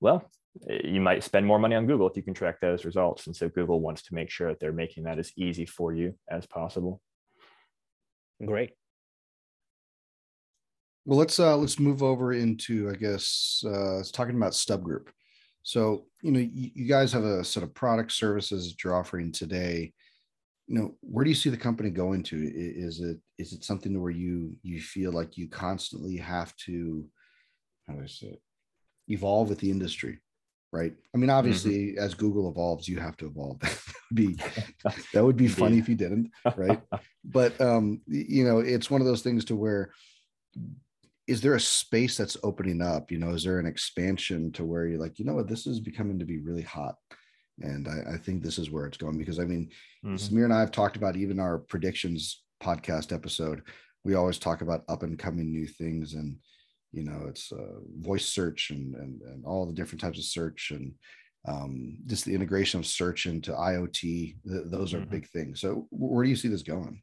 well, 0.00 0.28
you 0.68 1.00
might 1.00 1.24
spend 1.24 1.46
more 1.46 1.58
money 1.58 1.76
on 1.76 1.86
Google 1.86 2.08
if 2.08 2.16
you 2.16 2.22
can 2.22 2.34
track 2.34 2.60
those 2.60 2.84
results. 2.84 3.26
And 3.26 3.36
so 3.36 3.48
Google 3.48 3.80
wants 3.80 4.02
to 4.02 4.14
make 4.14 4.30
sure 4.30 4.48
that 4.48 4.60
they're 4.60 4.72
making 4.72 5.04
that 5.04 5.18
as 5.18 5.32
easy 5.36 5.64
for 5.64 5.92
you 5.92 6.14
as 6.28 6.46
possible. 6.46 7.00
Great. 8.44 8.72
Well, 11.04 11.18
let's 11.18 11.38
uh, 11.40 11.56
let's 11.56 11.78
move 11.78 12.02
over 12.02 12.32
into 12.32 12.90
I 12.90 12.94
guess 12.94 13.64
uh, 13.66 14.02
talking 14.12 14.36
about 14.36 14.54
Stub 14.54 14.82
Group. 14.82 15.10
So 15.62 16.06
you 16.22 16.32
know 16.32 16.40
you, 16.40 16.70
you 16.74 16.86
guys 16.86 17.12
have 17.12 17.24
a 17.24 17.44
set 17.44 17.62
of 17.62 17.74
product 17.74 18.12
services 18.12 18.70
that 18.70 18.84
you're 18.84 18.94
offering 18.94 19.32
today. 19.32 19.92
You 20.66 20.78
know 20.78 20.94
where 21.00 21.24
do 21.24 21.30
you 21.30 21.36
see 21.36 21.50
the 21.50 21.56
company 21.56 21.90
going 21.90 22.22
to? 22.24 22.36
Is 22.36 23.00
it 23.00 23.18
is 23.38 23.52
it 23.52 23.64
something 23.64 24.00
where 24.00 24.10
you 24.10 24.56
you 24.62 24.80
feel 24.80 25.12
like 25.12 25.36
you 25.36 25.48
constantly 25.48 26.16
have 26.16 26.54
to 26.66 27.04
how 27.88 27.94
do 27.94 28.02
I 28.02 28.06
say 28.06 28.28
it 28.28 28.42
evolve 29.08 29.48
with 29.48 29.58
the 29.58 29.70
industry? 29.70 30.20
Right? 30.72 30.92
I 31.14 31.18
mean, 31.18 31.30
obviously, 31.30 31.88
mm-hmm. 31.88 31.98
as 31.98 32.14
Google 32.14 32.48
evolves, 32.48 32.88
you 32.88 32.98
have 32.98 33.16
to 33.18 33.26
evolve. 33.26 33.60
that 33.60 33.74
would 34.10 34.16
be 34.16 34.36
that 35.14 35.24
would 35.24 35.36
be 35.36 35.48
funny 35.48 35.78
if 35.78 35.88
you 35.88 35.94
didn't, 35.94 36.30
right? 36.56 36.80
but 37.24 37.60
um, 37.60 38.00
you 38.06 38.44
know, 38.44 38.60
it's 38.60 38.90
one 38.90 39.00
of 39.00 39.06
those 39.06 39.22
things 39.22 39.44
to 39.46 39.56
where 39.56 39.92
is 41.26 41.40
there 41.40 41.54
a 41.54 41.60
space 41.60 42.16
that's 42.16 42.36
opening 42.42 42.82
up? 42.82 43.10
You 43.10 43.18
know, 43.18 43.30
is 43.30 43.44
there 43.44 43.60
an 43.60 43.66
expansion 43.66 44.50
to 44.52 44.64
where 44.64 44.86
you're 44.86 44.98
like, 44.98 45.18
you 45.18 45.24
know 45.24 45.34
what, 45.34 45.48
this 45.48 45.66
is 45.66 45.78
becoming 45.78 46.18
to 46.18 46.24
be 46.24 46.38
really 46.38 46.62
hot. 46.62 46.96
And 47.60 47.86
I, 47.86 48.14
I 48.14 48.16
think 48.16 48.42
this 48.42 48.58
is 48.58 48.70
where 48.70 48.86
it's 48.86 48.96
going 48.96 49.18
because 49.18 49.38
I 49.38 49.44
mean, 49.44 49.70
mm-hmm. 50.04 50.16
Samir 50.16 50.44
and 50.44 50.52
I 50.52 50.60
have 50.60 50.72
talked 50.72 50.96
about 50.96 51.16
even 51.16 51.38
our 51.38 51.58
predictions 51.58 52.42
podcast 52.62 53.12
episode. 53.12 53.62
We 54.04 54.14
always 54.14 54.38
talk 54.38 54.62
about 54.62 54.82
up 54.88 55.02
and 55.02 55.18
coming 55.18 55.50
new 55.50 55.66
things 55.66 56.14
and 56.14 56.36
you 56.92 57.04
know 57.04 57.26
it's 57.28 57.52
uh, 57.52 57.78
voice 57.98 58.26
search 58.26 58.70
and, 58.70 58.94
and 58.94 59.22
and 59.22 59.44
all 59.44 59.66
the 59.66 59.72
different 59.72 60.00
types 60.00 60.18
of 60.18 60.24
search 60.24 60.72
and 60.72 60.92
um, 61.48 61.96
just 62.06 62.24
the 62.26 62.34
integration 62.34 62.80
of 62.80 62.86
search 62.86 63.26
into 63.26 63.52
iot 63.52 63.92
th- 64.00 64.34
those 64.44 64.92
are 64.92 64.98
mm-hmm. 64.98 65.10
big 65.10 65.28
things 65.28 65.60
so 65.60 65.86
where 65.90 66.24
do 66.24 66.30
you 66.30 66.36
see 66.36 66.48
this 66.48 66.62
going 66.62 67.02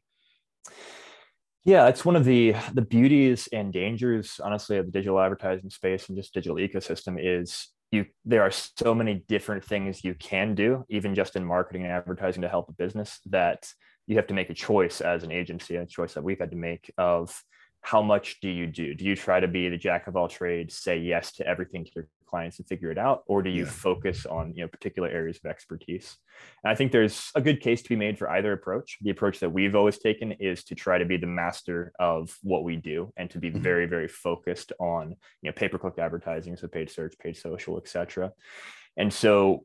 yeah 1.64 1.88
it's 1.88 2.04
one 2.04 2.16
of 2.16 2.24
the 2.24 2.54
the 2.74 2.82
beauties 2.82 3.48
and 3.52 3.72
dangers 3.72 4.40
honestly 4.42 4.76
of 4.76 4.86
the 4.86 4.92
digital 4.92 5.18
advertising 5.18 5.70
space 5.70 6.08
and 6.08 6.16
just 6.16 6.34
digital 6.34 6.56
ecosystem 6.56 7.16
is 7.18 7.68
you 7.90 8.04
there 8.24 8.42
are 8.42 8.50
so 8.50 8.94
many 8.94 9.24
different 9.28 9.64
things 9.64 10.04
you 10.04 10.14
can 10.14 10.54
do 10.54 10.84
even 10.88 11.14
just 11.14 11.36
in 11.36 11.44
marketing 11.44 11.82
and 11.82 11.92
advertising 11.92 12.42
to 12.42 12.48
help 12.48 12.68
a 12.68 12.72
business 12.72 13.20
that 13.26 13.66
you 14.06 14.16
have 14.16 14.26
to 14.26 14.34
make 14.34 14.50
a 14.50 14.54
choice 14.54 15.00
as 15.00 15.24
an 15.24 15.32
agency 15.32 15.76
a 15.76 15.86
choice 15.86 16.14
that 16.14 16.22
we've 16.22 16.38
had 16.38 16.50
to 16.50 16.56
make 16.56 16.92
of 16.98 17.42
how 17.88 18.02
much 18.02 18.38
do 18.42 18.50
you 18.50 18.66
do? 18.66 18.94
Do 18.94 19.06
you 19.06 19.16
try 19.16 19.40
to 19.40 19.48
be 19.48 19.66
the 19.70 19.78
jack 19.78 20.08
of 20.08 20.14
all 20.14 20.28
trades, 20.28 20.76
say 20.76 20.98
yes 20.98 21.32
to 21.36 21.46
everything 21.46 21.86
to 21.86 21.90
your 21.96 22.08
clients 22.28 22.58
and 22.58 22.68
figure 22.68 22.90
it 22.90 22.98
out, 22.98 23.22
or 23.26 23.42
do 23.42 23.48
you 23.48 23.64
yeah. 23.64 23.70
focus 23.70 24.26
on 24.26 24.52
you 24.54 24.60
know 24.60 24.68
particular 24.68 25.08
areas 25.08 25.38
of 25.42 25.50
expertise? 25.50 26.18
And 26.62 26.70
I 26.70 26.74
think 26.74 26.92
there's 26.92 27.30
a 27.34 27.40
good 27.40 27.62
case 27.62 27.80
to 27.80 27.88
be 27.88 27.96
made 27.96 28.18
for 28.18 28.28
either 28.28 28.52
approach. 28.52 28.98
The 29.00 29.08
approach 29.08 29.40
that 29.40 29.48
we've 29.48 29.74
always 29.74 29.98
taken 29.98 30.32
is 30.32 30.64
to 30.64 30.74
try 30.74 30.98
to 30.98 31.06
be 31.06 31.16
the 31.16 31.26
master 31.26 31.92
of 31.98 32.36
what 32.42 32.62
we 32.62 32.76
do 32.76 33.10
and 33.16 33.30
to 33.30 33.38
be 33.38 33.48
mm-hmm. 33.48 33.62
very 33.62 33.86
very 33.86 34.08
focused 34.08 34.70
on 34.78 35.16
you 35.40 35.48
know 35.48 35.52
pay 35.52 35.68
per 35.68 35.78
click 35.78 35.98
advertising, 35.98 36.58
so 36.58 36.68
paid 36.68 36.90
search, 36.90 37.14
paid 37.18 37.38
social, 37.38 37.78
etc. 37.78 38.32
And 38.98 39.10
so 39.10 39.64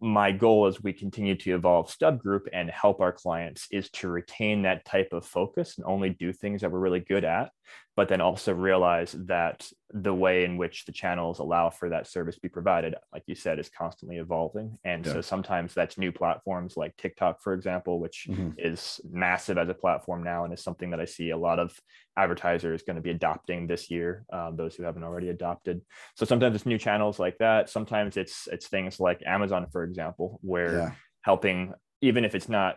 my 0.00 0.30
goal 0.30 0.66
as 0.66 0.80
we 0.80 0.92
continue 0.92 1.34
to 1.34 1.54
evolve 1.56 1.90
stub 1.90 2.20
group 2.20 2.46
and 2.52 2.70
help 2.70 3.00
our 3.00 3.12
clients 3.12 3.66
is 3.72 3.90
to 3.90 4.08
retain 4.08 4.62
that 4.62 4.84
type 4.84 5.12
of 5.12 5.26
focus 5.26 5.78
and 5.78 5.84
only 5.86 6.10
do 6.10 6.32
things 6.32 6.60
that 6.60 6.70
we're 6.70 6.78
really 6.78 7.00
good 7.00 7.24
at 7.24 7.50
but 7.96 8.08
then 8.08 8.20
also 8.20 8.52
realize 8.52 9.12
that 9.12 9.66
the 9.90 10.12
way 10.12 10.44
in 10.44 10.56
which 10.56 10.84
the 10.84 10.92
channels 10.92 11.38
allow 11.38 11.70
for 11.70 11.88
that 11.88 12.06
service 12.06 12.34
to 12.34 12.40
be 12.40 12.48
provided 12.48 12.94
like 13.12 13.22
you 13.26 13.34
said 13.34 13.58
is 13.58 13.68
constantly 13.68 14.18
evolving 14.18 14.76
and 14.84 15.06
yeah. 15.06 15.12
so 15.12 15.20
sometimes 15.20 15.72
that's 15.72 15.96
new 15.96 16.12
platforms 16.12 16.76
like 16.76 16.96
tiktok 16.96 17.40
for 17.40 17.54
example 17.54 18.00
which 18.00 18.26
mm-hmm. 18.28 18.50
is 18.58 19.00
massive 19.10 19.58
as 19.58 19.68
a 19.68 19.74
platform 19.74 20.22
now 20.22 20.44
and 20.44 20.52
is 20.52 20.62
something 20.62 20.90
that 20.90 21.00
i 21.00 21.04
see 21.04 21.30
a 21.30 21.36
lot 21.36 21.58
of 21.58 21.78
advertisers 22.16 22.82
going 22.82 22.96
to 22.96 23.02
be 23.02 23.10
adopting 23.10 23.66
this 23.66 23.90
year 23.90 24.24
um, 24.32 24.56
those 24.56 24.74
who 24.74 24.82
haven't 24.82 25.04
already 25.04 25.28
adopted 25.28 25.80
so 26.14 26.26
sometimes 26.26 26.54
it's 26.54 26.66
new 26.66 26.78
channels 26.78 27.18
like 27.18 27.38
that 27.38 27.68
sometimes 27.68 28.16
it's 28.16 28.48
it's 28.50 28.68
things 28.68 28.98
like 29.00 29.22
amazon 29.26 29.66
for 29.70 29.84
example 29.84 30.38
where 30.42 30.78
yeah. 30.78 30.90
helping 31.22 31.72
even 32.02 32.24
if 32.24 32.34
it's 32.34 32.48
not 32.48 32.76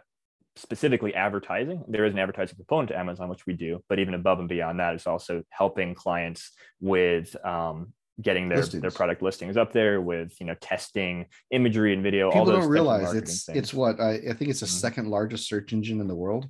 specifically 0.59 1.13
advertising. 1.13 1.83
There 1.87 2.05
is 2.05 2.13
an 2.13 2.19
advertising 2.19 2.57
component 2.57 2.89
to 2.89 2.97
Amazon, 2.97 3.29
which 3.29 3.45
we 3.45 3.53
do, 3.53 3.83
but 3.87 3.99
even 3.99 4.13
above 4.13 4.39
and 4.39 4.49
beyond 4.49 4.79
that, 4.79 4.93
it's 4.93 5.07
also 5.07 5.43
helping 5.49 5.95
clients 5.95 6.51
with 6.81 7.35
um, 7.45 7.93
getting 8.21 8.49
their, 8.49 8.63
their 8.63 8.91
product 8.91 9.21
listings 9.21 9.57
up 9.57 9.71
there 9.71 10.01
with 10.01 10.33
you 10.39 10.45
know 10.45 10.55
testing 10.55 11.25
imagery 11.51 11.93
and 11.93 12.03
video. 12.03 12.29
People 12.29 12.39
all 12.39 12.45
those 12.45 12.63
don't 12.63 12.69
realize 12.69 13.13
it's 13.13 13.45
things. 13.45 13.57
it's 13.57 13.73
what 13.73 13.99
I, 13.99 14.15
I, 14.15 14.33
think 14.33 14.51
it's 14.51 14.59
the 14.59 14.65
mm-hmm. 14.65 14.75
second 14.75 15.09
largest 15.09 15.47
search 15.47 15.73
engine 15.73 16.01
in 16.01 16.07
the 16.07 16.15
world. 16.15 16.47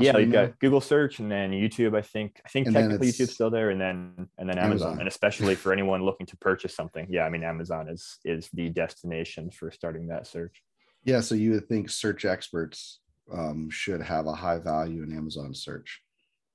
Yeah, 0.00 0.18
you've 0.18 0.32
got 0.32 0.58
Google 0.58 0.80
search 0.80 1.20
and 1.20 1.30
then 1.30 1.52
YouTube. 1.52 1.96
I 1.96 2.02
think 2.02 2.40
I 2.44 2.48
think 2.48 2.66
and 2.66 2.74
technically 2.74 3.08
YouTube's 3.08 3.32
still 3.32 3.50
there, 3.50 3.70
and 3.70 3.80
then 3.80 4.28
and 4.36 4.48
then 4.48 4.58
Amazon. 4.58 4.88
Amazon. 4.88 4.98
and 4.98 5.08
especially 5.08 5.54
for 5.54 5.72
anyone 5.72 6.02
looking 6.02 6.26
to 6.26 6.36
purchase 6.36 6.74
something. 6.74 7.06
Yeah, 7.08 7.24
I 7.24 7.30
mean 7.30 7.44
Amazon 7.44 7.88
is 7.88 8.18
is 8.24 8.50
the 8.52 8.68
destination 8.68 9.50
for 9.50 9.70
starting 9.70 10.08
that 10.08 10.26
search. 10.26 10.62
Yeah, 11.04 11.20
so 11.20 11.34
you 11.34 11.52
would 11.52 11.68
think 11.68 11.88
search 11.88 12.24
experts 12.24 13.00
um, 13.32 13.68
should 13.70 14.02
have 14.02 14.26
a 14.26 14.32
high 14.32 14.58
value 14.58 15.02
in 15.02 15.16
Amazon 15.16 15.54
search. 15.54 16.00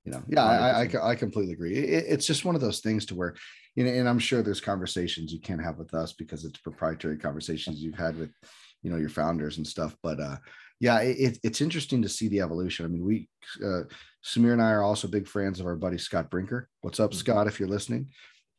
You 0.04 0.12
know, 0.12 0.24
yeah, 0.28 0.44
I, 0.44 0.84
I, 0.84 1.10
I, 1.10 1.16
completely 1.16 1.54
agree. 1.54 1.76
It, 1.76 2.06
it's 2.08 2.28
just 2.28 2.46
one 2.46 2.54
of 2.54 2.62
those 2.62 2.80
things 2.80 3.08
to 3.08 3.16
where, 3.16 3.34
you 3.76 3.84
know, 3.84 3.92
and 3.92 4.08
I'm 4.08 4.20
sure 4.20 4.44
there's 4.44 4.62
conversations 4.62 5.34
you 5.34 5.40
can't 5.40 5.64
have 5.64 5.80
with 5.80 5.96
us 5.96 6.14
because 6.14 6.46
it's 6.46 6.60
proprietary 6.60 7.18
conversations 7.18 7.82
you've 7.82 7.98
had 7.98 8.16
with, 8.20 8.30
you 8.84 8.92
know, 8.92 8.98
your 8.98 9.10
founders 9.10 9.58
and 9.58 9.66
stuff. 9.66 9.96
But 10.04 10.20
uh, 10.20 10.38
yeah, 10.80 11.00
it, 11.00 11.40
it's 11.44 11.60
interesting 11.60 12.04
to 12.04 12.10
see 12.10 12.28
the 12.28 12.42
evolution. 12.42 12.86
I 12.86 12.90
mean, 12.90 13.04
we 13.04 13.28
uh, 13.64 13.84
Samir 14.24 14.54
and 14.54 14.62
I 14.62 14.72
are 14.72 14.84
also 14.84 15.08
big 15.08 15.28
fans 15.28 15.60
of 15.60 15.66
our 15.66 15.76
buddy 15.76 15.98
Scott 15.98 16.30
Brinker. 16.30 16.70
What's 16.82 17.00
up, 17.00 17.10
mm-hmm. 17.12 17.20
Scott? 17.20 17.48
If 17.48 17.60
you're 17.60 17.70
listening, 17.70 18.10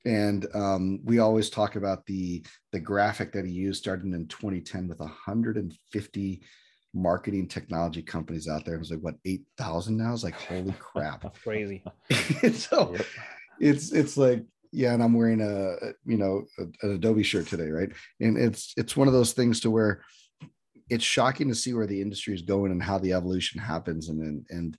and 0.04 0.46
um, 0.54 1.00
we 1.04 1.18
always 1.18 1.50
talk 1.50 1.76
about 1.76 2.06
the 2.06 2.44
the 2.72 2.80
graphic 2.80 3.32
that 3.32 3.44
he 3.44 3.52
used 3.52 3.82
starting 3.82 4.14
in 4.14 4.26
2010 4.28 4.88
with 4.88 5.00
150 5.00 6.42
marketing 6.96 7.46
technology 7.46 8.02
companies 8.02 8.48
out 8.48 8.64
there. 8.64 8.74
It 8.74 8.80
was 8.80 8.90
like 8.90 9.00
what 9.00 9.16
8,000 9.24 9.96
now. 9.96 10.12
It's 10.12 10.24
like 10.24 10.34
holy 10.34 10.74
crap, 10.78 11.22
That's 11.22 11.38
crazy. 11.38 11.84
so 12.52 12.94
yep. 12.94 13.06
it's 13.60 13.92
it's 13.92 14.16
like 14.16 14.44
yeah, 14.72 14.92
and 14.94 15.02
I'm 15.02 15.12
wearing 15.12 15.40
a 15.40 15.92
you 16.04 16.16
know 16.16 16.44
a, 16.58 16.62
an 16.86 16.94
Adobe 16.94 17.22
shirt 17.22 17.46
today, 17.46 17.68
right? 17.68 17.90
And 18.20 18.36
it's 18.36 18.72
it's 18.76 18.96
one 18.96 19.08
of 19.08 19.14
those 19.14 19.32
things 19.32 19.60
to 19.60 19.70
where 19.70 20.02
it's 20.88 21.04
shocking 21.04 21.48
to 21.48 21.54
see 21.54 21.72
where 21.74 21.86
the 21.86 22.00
industry 22.00 22.34
is 22.34 22.42
going 22.42 22.72
and 22.72 22.82
how 22.82 22.98
the 22.98 23.12
evolution 23.12 23.60
happens, 23.60 24.08
and 24.08 24.20
and, 24.22 24.46
and 24.50 24.78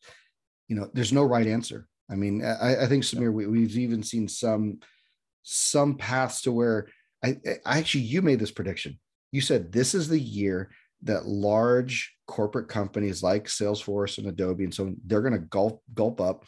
you 0.67 0.75
know 0.75 0.89
there's 0.93 1.13
no 1.13 1.23
right 1.23 1.47
answer. 1.47 1.87
I 2.09 2.15
mean, 2.15 2.43
I, 2.43 2.83
I 2.83 2.87
think 2.87 3.03
Samir, 3.03 3.33
we, 3.33 3.47
we've 3.47 3.77
even 3.77 4.01
seen 4.01 4.27
some 4.27 4.79
some 5.43 5.95
paths 5.95 6.41
to 6.41 6.51
where 6.51 6.87
I, 7.23 7.37
I 7.65 7.79
actually 7.79 8.01
you 8.01 8.21
made 8.21 8.39
this 8.39 8.51
prediction. 8.51 8.99
You 9.31 9.41
said 9.41 9.71
this 9.71 9.93
is 9.93 10.07
the 10.07 10.19
year 10.19 10.71
that 11.03 11.27
large 11.27 12.15
corporate 12.27 12.67
companies 12.67 13.23
like 13.23 13.45
Salesforce 13.45 14.17
and 14.17 14.27
Adobe 14.27 14.63
and 14.63 14.73
so 14.73 14.93
they're 15.05 15.21
going 15.21 15.33
to 15.33 15.39
gulp 15.39 15.81
gulp 15.93 16.19
up 16.19 16.45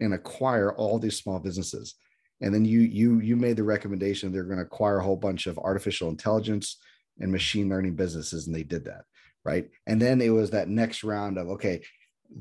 and 0.00 0.14
acquire 0.14 0.72
all 0.72 0.98
these 0.98 1.18
small 1.18 1.38
businesses. 1.38 1.94
And 2.40 2.54
then 2.54 2.64
you 2.64 2.80
you 2.80 3.20
you 3.20 3.36
made 3.36 3.56
the 3.56 3.64
recommendation 3.64 4.32
they're 4.32 4.44
going 4.44 4.58
to 4.58 4.64
acquire 4.64 4.98
a 4.98 5.02
whole 5.02 5.16
bunch 5.16 5.46
of 5.46 5.58
artificial 5.58 6.08
intelligence 6.08 6.78
and 7.20 7.30
machine 7.30 7.68
learning 7.68 7.94
businesses 7.94 8.46
and 8.46 8.54
they 8.56 8.62
did 8.62 8.84
that 8.84 9.04
right? 9.44 9.68
And 9.88 10.00
then 10.00 10.20
it 10.20 10.30
was 10.30 10.50
that 10.50 10.68
next 10.68 11.02
round 11.02 11.38
of 11.38 11.48
okay 11.50 11.82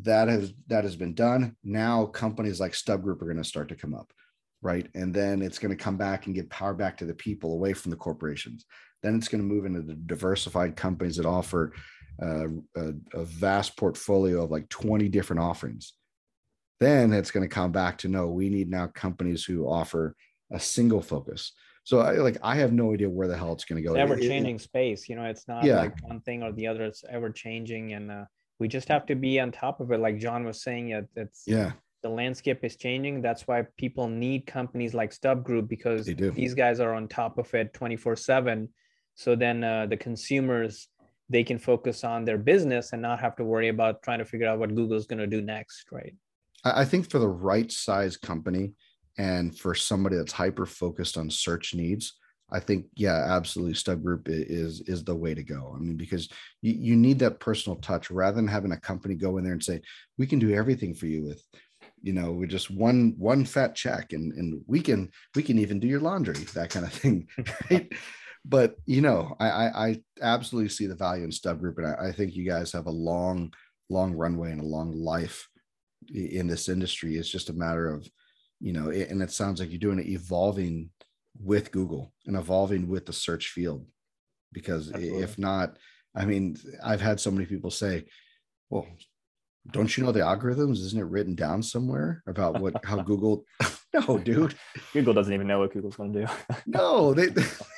that 0.04 0.27
has 0.30 0.54
that 0.67 0.84
has 0.84 0.95
been 0.95 1.13
done. 1.13 1.56
Now 1.63 2.06
companies 2.06 2.60
like 2.60 2.73
stub 2.73 3.04
group 3.04 3.21
are 3.21 3.25
going 3.25 3.38
to 3.38 3.43
start 3.43 3.69
to 3.69 3.75
come 3.75 3.93
up 3.93 4.12
right? 4.62 4.88
And 4.93 5.13
then 5.13 5.41
it's 5.41 5.58
going 5.60 5.75
to 5.75 5.84
come 5.84 5.97
back 5.97 6.25
and 6.25 6.36
give 6.36 6.49
power 6.49 6.73
back 6.73 6.97
to 6.97 7.06
the 7.06 7.13
people 7.13 7.54
away 7.54 7.73
from 7.73 7.89
the 7.89 7.97
corporations 7.97 8.65
then 9.03 9.15
it's 9.15 9.27
going 9.27 9.41
to 9.41 9.47
move 9.47 9.65
into 9.65 9.81
the 9.81 9.95
diversified 9.95 10.75
companies 10.75 11.17
that 11.17 11.25
offer 11.25 11.73
uh, 12.21 12.47
a, 12.75 12.93
a 13.13 13.25
vast 13.25 13.75
portfolio 13.77 14.43
of 14.43 14.51
like 14.51 14.67
20 14.69 15.09
different 15.09 15.41
offerings 15.41 15.93
then 16.79 17.13
it's 17.13 17.31
going 17.31 17.47
to 17.47 17.53
come 17.53 17.71
back 17.71 17.97
to 17.97 18.07
no 18.07 18.27
we 18.27 18.49
need 18.49 18.69
now 18.69 18.87
companies 18.87 19.43
who 19.43 19.65
offer 19.67 20.15
a 20.51 20.59
single 20.59 21.01
focus 21.01 21.53
so 21.83 21.99
I 21.99 22.13
like 22.13 22.37
I 22.43 22.55
have 22.55 22.73
no 22.73 22.93
idea 22.93 23.09
where 23.09 23.27
the 23.27 23.37
hell 23.37 23.53
it's 23.53 23.65
going 23.65 23.81
to 23.81 23.87
go. 23.87 23.95
Ever 23.95 24.15
changing 24.15 24.59
space, 24.59 25.09
you 25.09 25.15
know, 25.15 25.25
it's 25.25 25.47
not 25.47 25.63
yeah. 25.63 25.79
like 25.79 26.07
one 26.07 26.21
thing 26.21 26.43
or 26.43 26.51
the 26.51 26.67
other. 26.67 26.85
It's 26.85 27.03
ever 27.09 27.31
changing, 27.31 27.93
and 27.93 28.11
uh, 28.11 28.25
we 28.59 28.67
just 28.67 28.87
have 28.89 29.05
to 29.07 29.15
be 29.15 29.39
on 29.39 29.51
top 29.51 29.79
of 29.79 29.91
it. 29.91 29.99
Like 29.99 30.19
John 30.19 30.45
was 30.45 30.61
saying, 30.61 30.89
it, 30.89 31.07
it's 31.15 31.43
yeah, 31.47 31.71
the 32.03 32.09
landscape 32.09 32.63
is 32.63 32.75
changing. 32.75 33.21
That's 33.21 33.47
why 33.47 33.65
people 33.77 34.07
need 34.07 34.45
companies 34.45 34.93
like 34.93 35.11
Stub 35.11 35.43
Group 35.43 35.67
because 35.67 36.05
these 36.05 36.53
guys 36.53 36.79
are 36.79 36.93
on 36.93 37.07
top 37.07 37.39
of 37.39 37.51
it 37.55 37.73
twenty 37.73 37.97
four 37.97 38.15
seven. 38.15 38.69
So 39.21 39.36
then 39.36 39.63
uh, 39.63 39.86
the 39.86 39.97
consumers 39.97 40.88
they 41.29 41.43
can 41.43 41.60
focus 41.60 42.03
on 42.03 42.25
their 42.25 42.39
business 42.39 42.91
and 42.91 43.01
not 43.03 43.19
have 43.19 43.36
to 43.36 43.43
worry 43.43 43.69
about 43.69 44.01
trying 44.01 44.17
to 44.17 44.25
figure 44.25 44.47
out 44.47 44.57
what 44.57 44.75
Google's 44.75 45.05
going 45.05 45.19
to 45.19 45.27
do 45.27 45.41
next, 45.41 45.86
right? 45.91 46.13
I 46.65 46.84
think 46.86 47.10
for 47.10 47.19
the 47.19 47.29
right 47.29 47.71
size 47.71 48.17
company 48.17 48.73
and 49.19 49.57
for 49.57 49.75
somebody 49.75 50.15
that's 50.17 50.31
hyper 50.34 50.65
focused 50.65 51.17
on 51.17 51.29
search 51.29 51.75
needs, 51.75 52.17
I 52.51 52.60
think 52.60 52.88
yeah, 52.95 53.27
absolutely. 53.29 53.75
Stub 53.75 54.03
Group 54.03 54.23
is 54.27 54.81
is 54.88 55.03
the 55.03 55.15
way 55.15 55.36
to 55.36 55.43
go. 55.43 55.73
I 55.75 55.79
mean, 55.79 55.97
because 55.97 56.27
you, 56.63 56.73
you 56.73 56.95
need 56.95 57.19
that 57.19 57.39
personal 57.39 57.77
touch 57.77 58.10
rather 58.10 58.36
than 58.36 58.47
having 58.47 58.71
a 58.71 58.79
company 58.79 59.13
go 59.13 59.38
in 59.38 59.43
there 59.43 59.53
and 59.53 59.63
say 59.63 59.81
we 60.17 60.25
can 60.25 60.39
do 60.39 60.51
everything 60.51 60.95
for 60.95 61.05
you 61.05 61.23
with, 61.23 61.41
you 62.01 62.12
know, 62.12 62.31
with 62.31 62.49
just 62.49 62.71
one 62.71 63.13
one 63.17 63.45
fat 63.45 63.75
check 63.75 64.13
and 64.13 64.34
and 64.34 64.62
we 64.65 64.81
can 64.81 65.12
we 65.36 65.43
can 65.43 65.60
even 65.60 65.79
do 65.79 65.88
your 65.88 66.01
laundry 66.01 66.43
that 66.55 66.71
kind 66.71 66.86
of 66.86 66.91
thing, 66.91 67.27
right? 67.69 67.91
But 68.45 68.75
you 68.86 69.01
know, 69.01 69.36
I, 69.39 69.49
I, 69.49 69.88
I 69.88 70.01
absolutely 70.21 70.69
see 70.69 70.88
the 70.88 70.95
value 70.95 71.23
in 71.23 71.32
Stub 71.32 71.60
Group, 71.60 71.77
and 71.77 71.88
I, 71.88 72.08
I 72.08 72.12
think 72.12 72.36
you 72.36 72.47
guys 72.47 72.71
have 72.73 72.88
a 72.88 72.91
long 72.91 73.54
long 73.89 74.13
runway 74.13 74.51
and 74.51 74.62
a 74.62 74.65
long 74.65 74.95
life 74.95 75.47
in 76.13 76.47
this 76.47 76.69
industry. 76.69 77.17
It's 77.17 77.30
just 77.30 77.49
a 77.49 77.54
matter 77.54 77.93
of, 77.93 78.10
you 78.60 78.73
know, 78.73 78.89
and 78.89 79.21
it 79.21 79.32
sounds 79.32 79.60
like 79.60 79.69
you're 79.69 79.80
doing 79.80 79.99
it 79.99 80.08
evolving 80.08 80.89
with 81.39 81.71
Google 81.71 82.13
and 82.25 82.36
evolving 82.36 82.88
with 82.88 83.06
the 83.06 83.13
search 83.13 83.49
field. 83.49 83.86
Because 84.54 84.91
Absolutely. 84.91 85.23
if 85.23 85.38
not, 85.38 85.77
I 86.15 86.25
mean, 86.25 86.58
I've 86.84 87.01
had 87.01 87.19
so 87.19 87.32
many 87.32 87.45
people 87.45 87.71
say, 87.71 88.06
well, 88.69 88.86
don't 89.71 89.95
you 89.95 90.04
know 90.04 90.12
the 90.12 90.19
algorithms? 90.19 90.80
Isn't 90.80 90.99
it 90.99 91.06
written 91.06 91.36
down 91.36 91.62
somewhere 91.63 92.23
about 92.27 92.60
what 92.60 92.84
how 92.84 93.01
Google? 93.01 93.45
no, 94.08 94.17
dude. 94.23 94.56
Google 94.93 95.13
doesn't 95.13 95.34
even 95.34 95.47
know 95.47 95.60
what 95.60 95.73
Google's 95.73 95.95
going 95.95 96.13
to 96.13 96.21
do. 96.21 96.27
no, 96.65 97.13
they 97.13 97.27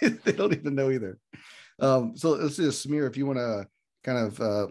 they 0.02 0.32
don't 0.32 0.54
even 0.54 0.76
know 0.76 0.92
either. 0.92 1.18
Um, 1.80 2.16
so 2.16 2.32
let's 2.32 2.56
see, 2.56 2.64
Samir, 2.64 3.08
if 3.08 3.18
you 3.18 3.26
want 3.26 3.40
to 3.40 3.68
kind 4.04 4.18
of 4.18 4.40
uh, 4.42 4.68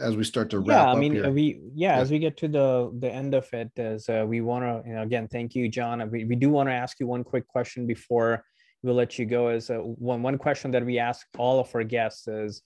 as 0.00 0.16
we 0.16 0.24
start 0.24 0.50
to 0.50 0.58
wrap 0.58 0.68
yeah 0.68 0.92
i 0.92 0.94
mean 0.94 1.14
here. 1.14 1.30
we 1.30 1.58
yeah, 1.74 1.96
yeah, 1.96 2.00
as 2.00 2.10
we 2.10 2.18
get 2.18 2.36
to 2.36 2.48
the 2.48 2.92
the 2.98 3.10
end 3.10 3.34
of 3.34 3.48
it 3.54 3.70
as 3.78 4.08
uh, 4.10 4.24
we 4.28 4.42
want 4.42 4.62
to 4.62 4.86
you 4.86 4.94
know 4.94 5.02
again 5.02 5.26
thank 5.26 5.54
you 5.54 5.68
john 5.70 6.06
we, 6.10 6.26
we 6.26 6.36
do 6.36 6.50
want 6.50 6.68
to 6.68 6.72
ask 6.72 7.00
you 7.00 7.06
one 7.06 7.24
quick 7.24 7.48
question 7.48 7.86
before 7.86 8.44
we'll 8.82 8.94
let 8.94 9.18
you 9.18 9.24
go 9.24 9.48
Is 9.48 9.70
uh, 9.70 9.76
one 9.78 10.22
one 10.22 10.36
question 10.36 10.70
that 10.72 10.84
we 10.84 10.98
ask 10.98 11.26
all 11.38 11.60
of 11.60 11.74
our 11.74 11.82
guests 11.82 12.28
is 12.28 12.62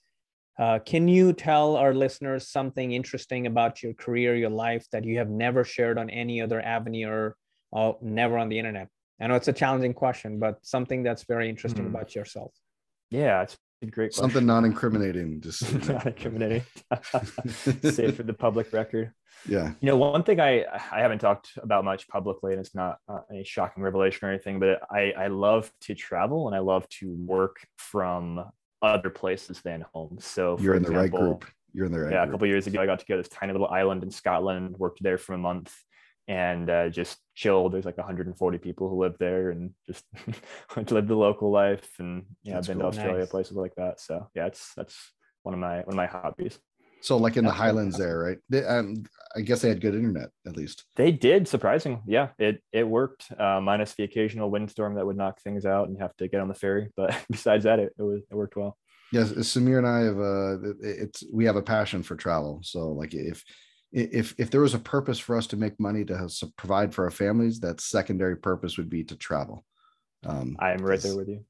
uh, 0.59 0.79
can 0.79 1.07
you 1.07 1.31
tell 1.31 1.77
our 1.77 1.93
listeners 1.93 2.49
something 2.49 2.91
interesting 2.91 3.47
about 3.47 3.81
your 3.81 3.93
career 3.93 4.35
your 4.35 4.49
life 4.49 4.85
that 4.91 5.05
you 5.05 5.17
have 5.19 5.29
never 5.29 5.63
shared 5.63 5.97
on 5.97 6.09
any 6.09 6.41
other 6.41 6.59
avenue 6.61 7.07
or 7.07 7.37
uh, 7.73 7.93
never 8.01 8.37
on 8.37 8.49
the 8.49 8.57
internet. 8.57 8.87
I 9.21 9.27
know 9.27 9.35
it's 9.35 9.47
a 9.47 9.53
challenging 9.53 9.93
question 9.93 10.39
but 10.39 10.65
something 10.65 11.03
that's 11.03 11.23
very 11.23 11.49
interesting 11.49 11.85
mm. 11.85 11.89
about 11.89 12.15
yourself. 12.15 12.53
Yeah 13.09 13.43
it's 13.43 13.57
a 13.81 13.85
great 13.85 14.09
question. 14.13 14.23
something 14.23 14.45
non-incriminating 14.45 15.41
just 15.47 15.73
non-incriminating 15.87 16.63
safe 17.81 18.15
for 18.15 18.23
the 18.23 18.35
public 18.37 18.71
record. 18.73 19.11
Yeah. 19.47 19.71
You 19.79 19.87
know 19.87 19.97
one 19.97 20.23
thing 20.23 20.39
i 20.39 20.65
i 20.91 20.99
haven't 20.99 21.19
talked 21.19 21.51
about 21.61 21.85
much 21.85 22.07
publicly 22.07 22.53
and 22.53 22.59
it's 22.59 22.75
not 22.75 22.97
uh, 23.07 23.21
a 23.31 23.43
shocking 23.43 23.83
revelation 23.83 24.27
or 24.27 24.31
anything 24.31 24.59
but 24.59 24.81
i 24.91 25.13
i 25.17 25.27
love 25.27 25.71
to 25.81 25.95
travel 25.95 26.47
and 26.47 26.55
i 26.55 26.59
love 26.59 26.87
to 26.99 27.13
work 27.25 27.57
from 27.77 28.43
other 28.81 29.09
places 29.09 29.61
than 29.61 29.83
home. 29.93 30.17
So 30.21 30.57
you're 30.59 30.75
in 30.75 30.83
example, 30.83 31.01
the 31.03 31.09
right 31.09 31.11
group. 31.11 31.45
You're 31.73 31.85
in 31.85 31.91
the 31.91 31.99
right 31.99 32.11
yeah 32.11 32.19
group. 32.21 32.29
a 32.29 32.31
couple 32.33 32.47
years 32.47 32.67
ago 32.67 32.81
i 32.81 32.85
got 32.85 32.99
to 32.99 33.05
go 33.05 33.15
to 33.15 33.21
this 33.21 33.29
tiny 33.29 33.53
little 33.53 33.67
island 33.67 34.03
in 34.03 34.11
scotland 34.11 34.75
worked 34.77 35.01
there 35.03 35.17
for 35.17 35.33
a 35.33 35.37
month 35.37 35.73
and 36.29 36.69
uh, 36.69 36.89
just 36.89 37.17
chill. 37.33 37.69
There's 37.69 37.85
like 37.85 37.97
140 37.97 38.57
people 38.59 38.87
who 38.87 39.01
live 39.01 39.15
there 39.19 39.49
and 39.49 39.71
just 39.87 40.05
live 40.91 41.07
the 41.07 41.15
local 41.15 41.51
life. 41.51 41.89
And 41.97 42.25
yeah, 42.43 42.59
I've 42.59 42.67
been 42.67 42.79
cool. 42.79 42.91
to 42.91 42.97
Australia, 42.97 43.21
nice. 43.21 43.29
places 43.29 43.57
like 43.57 43.73
that. 43.75 43.99
So 43.99 44.27
yeah, 44.35 44.45
it's 44.45 44.71
that's 44.77 44.95
one 45.41 45.55
of 45.55 45.59
my 45.59 45.77
one 45.77 45.89
of 45.89 45.95
my 45.95 46.05
hobbies. 46.05 46.59
So 47.01 47.17
like 47.17 47.35
in 47.35 47.45
the 47.45 47.51
Highlands 47.51 47.97
there, 47.97 48.19
right? 48.19 48.37
They, 48.49 48.63
um, 48.63 49.05
I 49.35 49.39
guess 49.41 49.61
they 49.61 49.69
had 49.69 49.81
good 49.81 49.95
internet 49.95 50.29
at 50.45 50.55
least. 50.55 50.83
They 50.97 51.11
did, 51.11 51.47
surprising. 51.47 52.03
Yeah, 52.05 52.29
it 52.37 52.61
it 52.71 52.87
worked. 52.87 53.31
Uh, 53.39 53.59
minus 53.59 53.95
the 53.95 54.03
occasional 54.03 54.51
windstorm 54.51 54.95
that 54.95 55.05
would 55.05 55.17
knock 55.17 55.41
things 55.41 55.65
out 55.65 55.87
and 55.87 55.97
you 55.97 56.01
have 56.03 56.15
to 56.17 56.27
get 56.27 56.41
on 56.41 56.47
the 56.47 56.53
ferry. 56.53 56.89
But 56.95 57.17
besides 57.31 57.63
that, 57.63 57.79
it, 57.79 57.93
it 57.97 58.03
was 58.03 58.21
it 58.29 58.35
worked 58.35 58.55
well. 58.55 58.77
Yes, 59.11 59.31
Samir 59.31 59.79
and 59.79 59.87
I 59.87 60.01
have 60.01 60.19
uh, 60.19 60.73
it's 60.87 61.23
we 61.33 61.45
have 61.45 61.55
a 61.55 61.63
passion 61.63 62.03
for 62.03 62.15
travel. 62.15 62.59
So 62.61 62.91
like 62.91 63.15
if 63.15 63.43
if 63.91 64.35
if 64.37 64.51
there 64.51 64.61
was 64.61 64.73
a 64.73 64.79
purpose 64.79 65.19
for 65.19 65.35
us 65.35 65.47
to 65.47 65.57
make 65.57 65.79
money 65.79 66.05
to 66.05 66.29
provide 66.57 66.93
for 66.93 67.05
our 67.05 67.11
families, 67.11 67.59
that 67.61 67.81
secondary 67.81 68.37
purpose 68.37 68.77
would 68.77 68.89
be 68.89 69.03
to 69.05 69.15
travel. 69.15 69.65
Um, 70.25 70.55
I 70.59 70.71
am 70.71 70.79
right 70.79 71.01
there 71.01 71.15
with 71.15 71.29
you. 71.29 71.43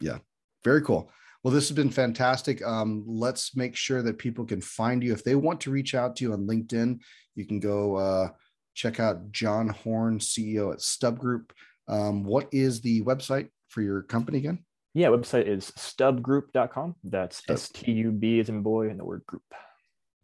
Yeah, 0.00 0.18
very 0.64 0.82
cool. 0.82 1.10
Well, 1.42 1.52
this 1.52 1.68
has 1.68 1.76
been 1.76 1.90
fantastic. 1.90 2.64
Um, 2.66 3.04
let's 3.06 3.54
make 3.54 3.76
sure 3.76 4.02
that 4.02 4.18
people 4.18 4.46
can 4.46 4.60
find 4.60 5.02
you. 5.02 5.12
If 5.12 5.24
they 5.24 5.34
want 5.34 5.60
to 5.62 5.70
reach 5.70 5.94
out 5.94 6.16
to 6.16 6.24
you 6.24 6.32
on 6.32 6.46
LinkedIn, 6.46 7.00
you 7.34 7.46
can 7.46 7.60
go 7.60 7.96
uh, 7.96 8.28
check 8.72 8.98
out 8.98 9.30
John 9.30 9.68
Horn, 9.68 10.18
CEO 10.18 10.72
at 10.72 10.80
Stub 10.80 11.18
Group. 11.18 11.52
Um, 11.86 12.24
what 12.24 12.48
is 12.50 12.80
the 12.80 13.02
website 13.02 13.50
for 13.68 13.82
your 13.82 14.02
company 14.02 14.38
again? 14.38 14.64
Yeah, 14.94 15.08
website 15.08 15.46
is 15.46 15.70
stubgroup.com. 15.72 16.96
That's 17.04 17.42
S 17.48 17.68
T 17.68 17.92
U 17.92 18.10
B 18.10 18.40
as 18.40 18.48
in 18.48 18.62
boy 18.62 18.88
and 18.88 18.98
the 18.98 19.04
word 19.04 19.24
group 19.26 19.42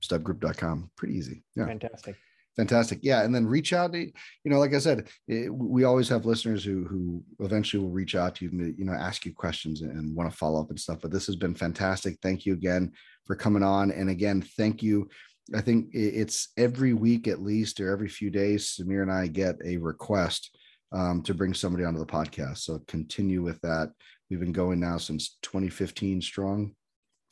stubgroup.com. 0.03 0.91
Pretty 0.97 1.15
easy. 1.15 1.43
Yeah. 1.57 1.67
Fantastic. 1.67 2.17
Fantastic. 2.57 2.99
Yeah. 3.03 3.23
And 3.23 3.35
then 3.35 3.47
reach 3.47 3.73
out 3.73 3.93
to, 3.93 3.99
you 4.01 4.13
know, 4.45 4.59
like 4.59 4.75
I 4.75 4.79
said, 4.79 5.09
it, 5.29 5.53
we 5.55 5.85
always 5.85 6.09
have 6.09 6.27
listeners 6.27 6.65
who, 6.65 6.85
who 6.85 7.23
eventually 7.39 7.83
will 7.83 7.91
reach 7.91 8.15
out 8.15 8.35
to 8.37 8.45
you, 8.45 8.75
you 8.77 8.85
know, 8.85 8.93
ask 8.93 9.25
you 9.25 9.33
questions 9.33 9.83
and 9.83 10.15
want 10.15 10.31
to 10.31 10.37
follow 10.37 10.61
up 10.61 10.71
and 10.71 10.79
stuff. 10.79 10.99
But 11.01 11.11
this 11.11 11.27
has 11.27 11.37
been 11.37 11.55
fantastic. 11.55 12.19
Thank 12.21 12.45
you 12.45 12.53
again 12.53 12.93
for 13.25 13.37
coming 13.37 13.63
on. 13.63 13.91
And 13.93 14.11
again, 14.11 14.43
thank 14.43 14.83
you. 14.83 15.09
I 15.55 15.61
think 15.61 15.89
it's 15.93 16.49
every 16.57 16.93
week 16.93 17.29
at 17.29 17.41
least, 17.41 17.81
or 17.81 17.91
every 17.91 18.09
few 18.09 18.31
days, 18.31 18.79
Samir 18.79 19.03
and 19.03 19.11
I 19.11 19.27
get 19.27 19.57
a 19.65 19.79
request 19.79 20.57
um, 20.93 21.23
to 21.23 21.35
bring 21.35 21.55
somebody 21.55 21.85
onto 21.85 21.99
the 21.99 22.07
podcast. 22.07 22.59
So 22.59 22.81
continue 22.87 23.43
with 23.43 23.61
that. 23.63 23.93
We've 24.29 24.41
been 24.41 24.53
going 24.53 24.81
now 24.81 24.99
since 24.99 25.39
2015 25.43 26.21
strong, 26.23 26.75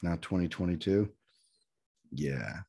now 0.02 0.16
2022 0.16 1.10
Yeah. 2.12 2.60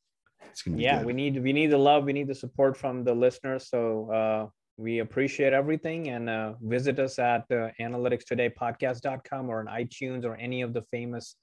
It's 0.50 0.62
gonna 0.62 0.78
be 0.78 0.84
yeah, 0.84 1.00
good. 1.00 1.08
we 1.08 1.14
need 1.14 1.42
we 1.44 1.54
need 1.54 1.72
the 1.72 1.78
love, 1.78 2.04
we 2.06 2.14
need 2.14 2.28
the 2.28 2.36
support 2.36 2.76
from 2.78 3.04
the 3.04 3.14
listeners. 3.14 3.70
So 3.70 4.12
uh 4.12 4.48
we 4.80 5.00
appreciate 5.00 5.52
everything 5.52 6.10
and 6.10 6.30
uh, 6.30 6.54
visit 6.62 7.00
us 7.00 7.20
at 7.20 7.44
uh, 7.52 7.68
analyticstodaypodcast.com 7.82 9.50
or 9.50 9.60
on 9.60 9.66
iTunes 9.66 10.24
or 10.24 10.38
any 10.38 10.62
of 10.62 10.74
the 10.74 10.82
famous 10.84 11.36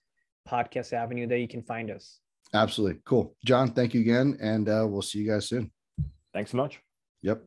podcast 0.48 0.94
avenue 0.94 1.26
that 1.26 1.38
you 1.38 1.46
can 1.46 1.62
find 1.62 1.90
us. 1.90 2.20
Absolutely. 2.54 3.00
Cool. 3.04 3.37
John, 3.44 3.72
thank 3.72 3.92
you 3.92 4.00
again. 4.00 4.38
And 4.40 4.68
uh, 4.70 4.87
we'll 4.88 5.02
see 5.02 5.18
you 5.18 5.30
guys 5.30 5.48
soon. 5.48 5.70
Thanks 6.32 6.52
so 6.52 6.56
much. 6.56 6.80
Yep. 7.22 7.42